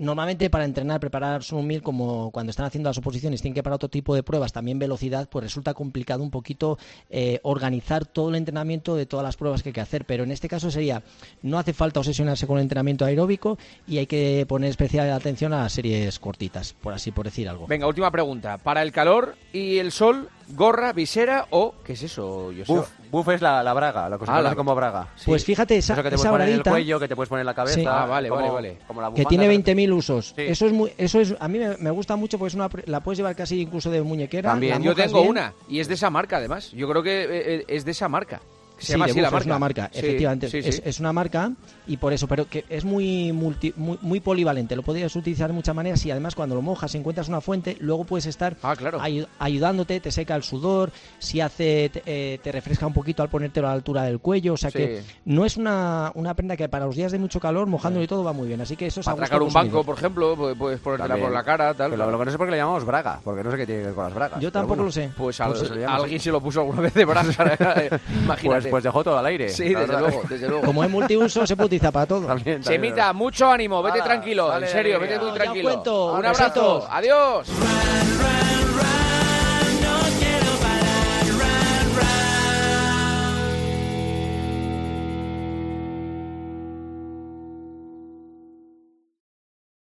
Normalmente 0.00 0.48
para 0.48 0.64
entrenar, 0.64 0.98
preparar 0.98 1.42
un 1.52 1.66
mil, 1.66 1.82
como 1.82 2.30
cuando 2.30 2.48
están 2.48 2.64
haciendo 2.64 2.88
las 2.88 2.96
oposiciones, 2.96 3.42
tienen 3.42 3.54
que 3.54 3.62
para 3.62 3.76
otro 3.76 3.90
tipo 3.90 4.14
de 4.14 4.22
pruebas, 4.22 4.50
también 4.50 4.78
velocidad, 4.78 5.28
pues 5.28 5.42
resulta 5.44 5.74
complicado 5.74 6.22
un 6.22 6.30
poquito 6.30 6.78
eh, 7.10 7.38
organizar 7.42 8.06
todo 8.06 8.30
el 8.30 8.36
entrenamiento 8.36 8.96
de 8.96 9.04
todas 9.04 9.24
las 9.24 9.36
pruebas 9.36 9.62
que 9.62 9.68
hay 9.68 9.72
que 9.74 9.82
hacer. 9.82 10.06
Pero 10.06 10.24
en 10.24 10.30
este 10.30 10.48
caso 10.48 10.70
sería, 10.70 11.02
no 11.42 11.58
hace 11.58 11.74
falta 11.74 12.00
obsesionarse 12.00 12.46
con 12.46 12.56
el 12.56 12.62
entrenamiento 12.62 13.04
aeróbico 13.04 13.58
y 13.86 13.98
hay 13.98 14.06
que 14.06 14.46
poner 14.48 14.70
especial 14.70 15.12
atención 15.12 15.52
a 15.52 15.64
las 15.64 15.74
series 15.74 16.18
cortitas, 16.18 16.72
por 16.72 16.94
así 16.94 17.10
por 17.10 17.26
decir 17.26 17.46
algo. 17.46 17.66
Venga, 17.66 17.86
última 17.86 18.10
pregunta. 18.10 18.56
Para 18.56 18.80
el 18.80 18.92
calor 18.92 19.36
y 19.52 19.76
el 19.76 19.92
sol, 19.92 20.30
gorra, 20.54 20.92
visera 20.92 21.46
o 21.50 21.74
¿qué 21.84 21.94
es 21.94 22.02
eso? 22.02 22.52
Yo 22.52 22.64
buff, 22.66 22.88
buff 23.10 23.28
es 23.28 23.42
la, 23.42 23.62
la, 23.62 23.72
braga, 23.72 24.08
lo 24.08 24.18
que 24.18 24.26
se 24.26 24.32
conoce 24.32 24.56
como 24.56 24.74
braga. 24.74 25.08
Pues 25.24 25.44
fíjate 25.44 25.76
esa, 25.76 25.94
eso 25.94 26.02
que 26.02 26.10
te 26.10 26.14
esa 26.16 26.30
puedes 26.30 26.32
poner 26.32 26.48
en 26.48 26.54
el 26.54 26.62
cuello, 26.62 27.00
que 27.00 27.08
te 27.08 27.16
puedes 27.16 27.28
poner 27.28 27.42
en 27.42 27.46
la 27.46 27.54
cabeza. 27.54 28.02
Ah, 28.02 28.06
vale, 28.06 28.30
vale, 28.30 28.50
vale. 28.50 28.78
que 29.14 29.24
tiene 29.24 29.48
20.000 29.48 29.92
usos. 29.92 30.34
Eso 30.36 30.66
es 30.66 30.72
muy, 30.72 30.92
eso 30.98 31.20
es 31.20 31.34
a 31.38 31.48
mí 31.48 31.58
me, 31.58 31.90
gusta 31.90 32.16
mucho 32.16 32.38
porque 32.38 32.48
es 32.48 32.54
una, 32.54 32.68
la 32.86 33.00
puedes 33.00 33.18
llevar 33.18 33.36
casi 33.36 33.60
incluso 33.60 33.90
de 33.90 34.02
muñequera. 34.02 34.50
También. 34.50 34.82
Yo 34.82 34.94
tengo 34.94 35.22
una 35.22 35.52
y 35.68 35.80
es 35.80 35.88
de 35.88 35.94
esa 35.94 36.10
marca 36.10 36.38
además. 36.38 36.70
Yo 36.72 36.88
creo 36.88 37.02
que 37.02 37.22
eh, 37.22 37.28
eh, 37.30 37.64
es 37.68 37.84
de 37.84 37.90
esa 37.92 38.08
marca. 38.08 38.40
Se 38.80 38.92
llama 38.92 39.04
así 39.06 39.20
la 39.20 39.30
marca. 39.30 39.38
Es 39.40 39.46
una 39.46 39.58
marca, 39.58 39.90
efectivamente. 39.92 40.48
es, 40.88 41.00
una 41.00 41.12
marca 41.12 41.52
y 41.86 41.96
por 41.96 42.12
eso, 42.12 42.26
pero 42.26 42.48
que 42.48 42.64
es 42.68 42.84
muy, 42.84 43.32
multi, 43.32 43.72
muy, 43.76 44.20
polivalente. 44.20 44.76
Lo 44.76 44.82
podrías 44.82 45.14
utilizar 45.14 45.48
de 45.48 45.54
muchas 45.54 45.74
maneras 45.74 46.04
y 46.04 46.10
además 46.10 46.34
cuando 46.34 46.54
lo 46.54 46.62
mojas, 46.62 46.94
encuentras 46.94 47.28
una 47.28 47.40
fuente, 47.40 47.76
luego 47.80 48.04
puedes 48.04 48.26
estar 48.26 48.56
ah, 48.62 48.74
claro. 48.76 49.00
ayudándote, 49.38 50.00
te 50.00 50.10
seca 50.10 50.34
el 50.34 50.42
sudor, 50.42 50.90
si 51.18 51.40
hace, 51.40 51.90
te, 51.90 52.02
eh, 52.06 52.52
refresca 52.52 52.86
un 52.86 52.92
poquito 52.92 53.22
al 53.22 53.28
ponértelo 53.28 53.66
a 53.66 53.70
la 53.70 53.76
altura 53.76 54.02
del 54.04 54.18
cuello. 54.20 54.54
O 54.54 54.56
sea 54.56 54.70
que 54.70 55.02
no 55.24 55.44
es 55.44 55.56
una, 55.56 56.12
una 56.14 56.34
prenda 56.34 56.56
que 56.56 56.68
para 56.68 56.86
los 56.86 56.96
días 56.96 57.12
de 57.12 57.18
mucho 57.18 57.40
calor, 57.40 57.66
mojándolo 57.66 58.04
y 58.04 58.08
todo 58.08 58.24
va 58.24 58.32
muy 58.32 58.48
bien. 58.48 58.60
Así 58.60 58.76
que 58.76 58.86
eso 58.86 59.00
es 59.00 59.06
Para 59.06 59.42
un 59.42 59.52
banco, 59.52 59.84
por 59.84 59.96
ejemplo, 59.96 60.36
puedes 60.56 60.80
ponértela 60.80 61.16
por 61.16 61.32
la 61.32 61.44
cara, 61.44 61.74
tal. 61.74 61.90
Pero 61.90 62.10
lo 62.10 62.18
que 62.18 62.24
no 62.24 62.30
sé 62.30 62.38
por 62.38 62.46
qué 62.46 62.52
le 62.52 62.56
llamamos 62.56 62.84
braga, 62.84 63.20
porque 63.22 63.42
no 63.44 63.50
sé 63.50 63.56
qué 63.56 63.66
tiene 63.66 63.80
que 63.82 63.86
ver 63.86 63.94
con 63.94 64.04
las 64.04 64.14
bragas. 64.14 64.40
Yo 64.40 64.50
tampoco 64.50 64.84
lo 64.84 64.92
sé. 64.92 65.10
Pues, 65.16 65.38
pues 65.38 65.70
alguien 65.86 66.20
se 66.20 66.30
lo 66.30 66.40
puso 66.40 66.60
alguna 66.60 66.82
vez 66.82 66.94
de 66.94 67.04
braga. 67.04 67.20
Imagínate. 68.24 68.60
Pues, 68.60 68.66
pues 68.70 68.84
dejó 68.84 69.04
todo 69.04 69.18
al 69.18 69.26
aire. 69.26 69.48
Sí, 69.48 69.74
desde 69.74 69.98
luego, 69.98 70.22
desde 70.28 70.48
luego. 70.48 70.64
Como 70.64 70.84
es 70.84 70.90
multiuso, 70.90 71.46
se 71.46 71.56
puede 71.56 71.66
utilizar 71.66 71.92
para 71.92 72.06
todo. 72.06 72.28
Semita, 72.62 73.12
mucho 73.12 73.50
ánimo, 73.50 73.82
vete 73.82 74.00
tranquilo, 74.00 74.56
en 74.56 74.68
serio, 74.68 75.00
vete 75.00 75.18
muy 75.18 75.32
tranquilo. 75.32 75.82
Un 76.14 76.24
abrazo, 76.26 76.86
adiós. 76.90 77.48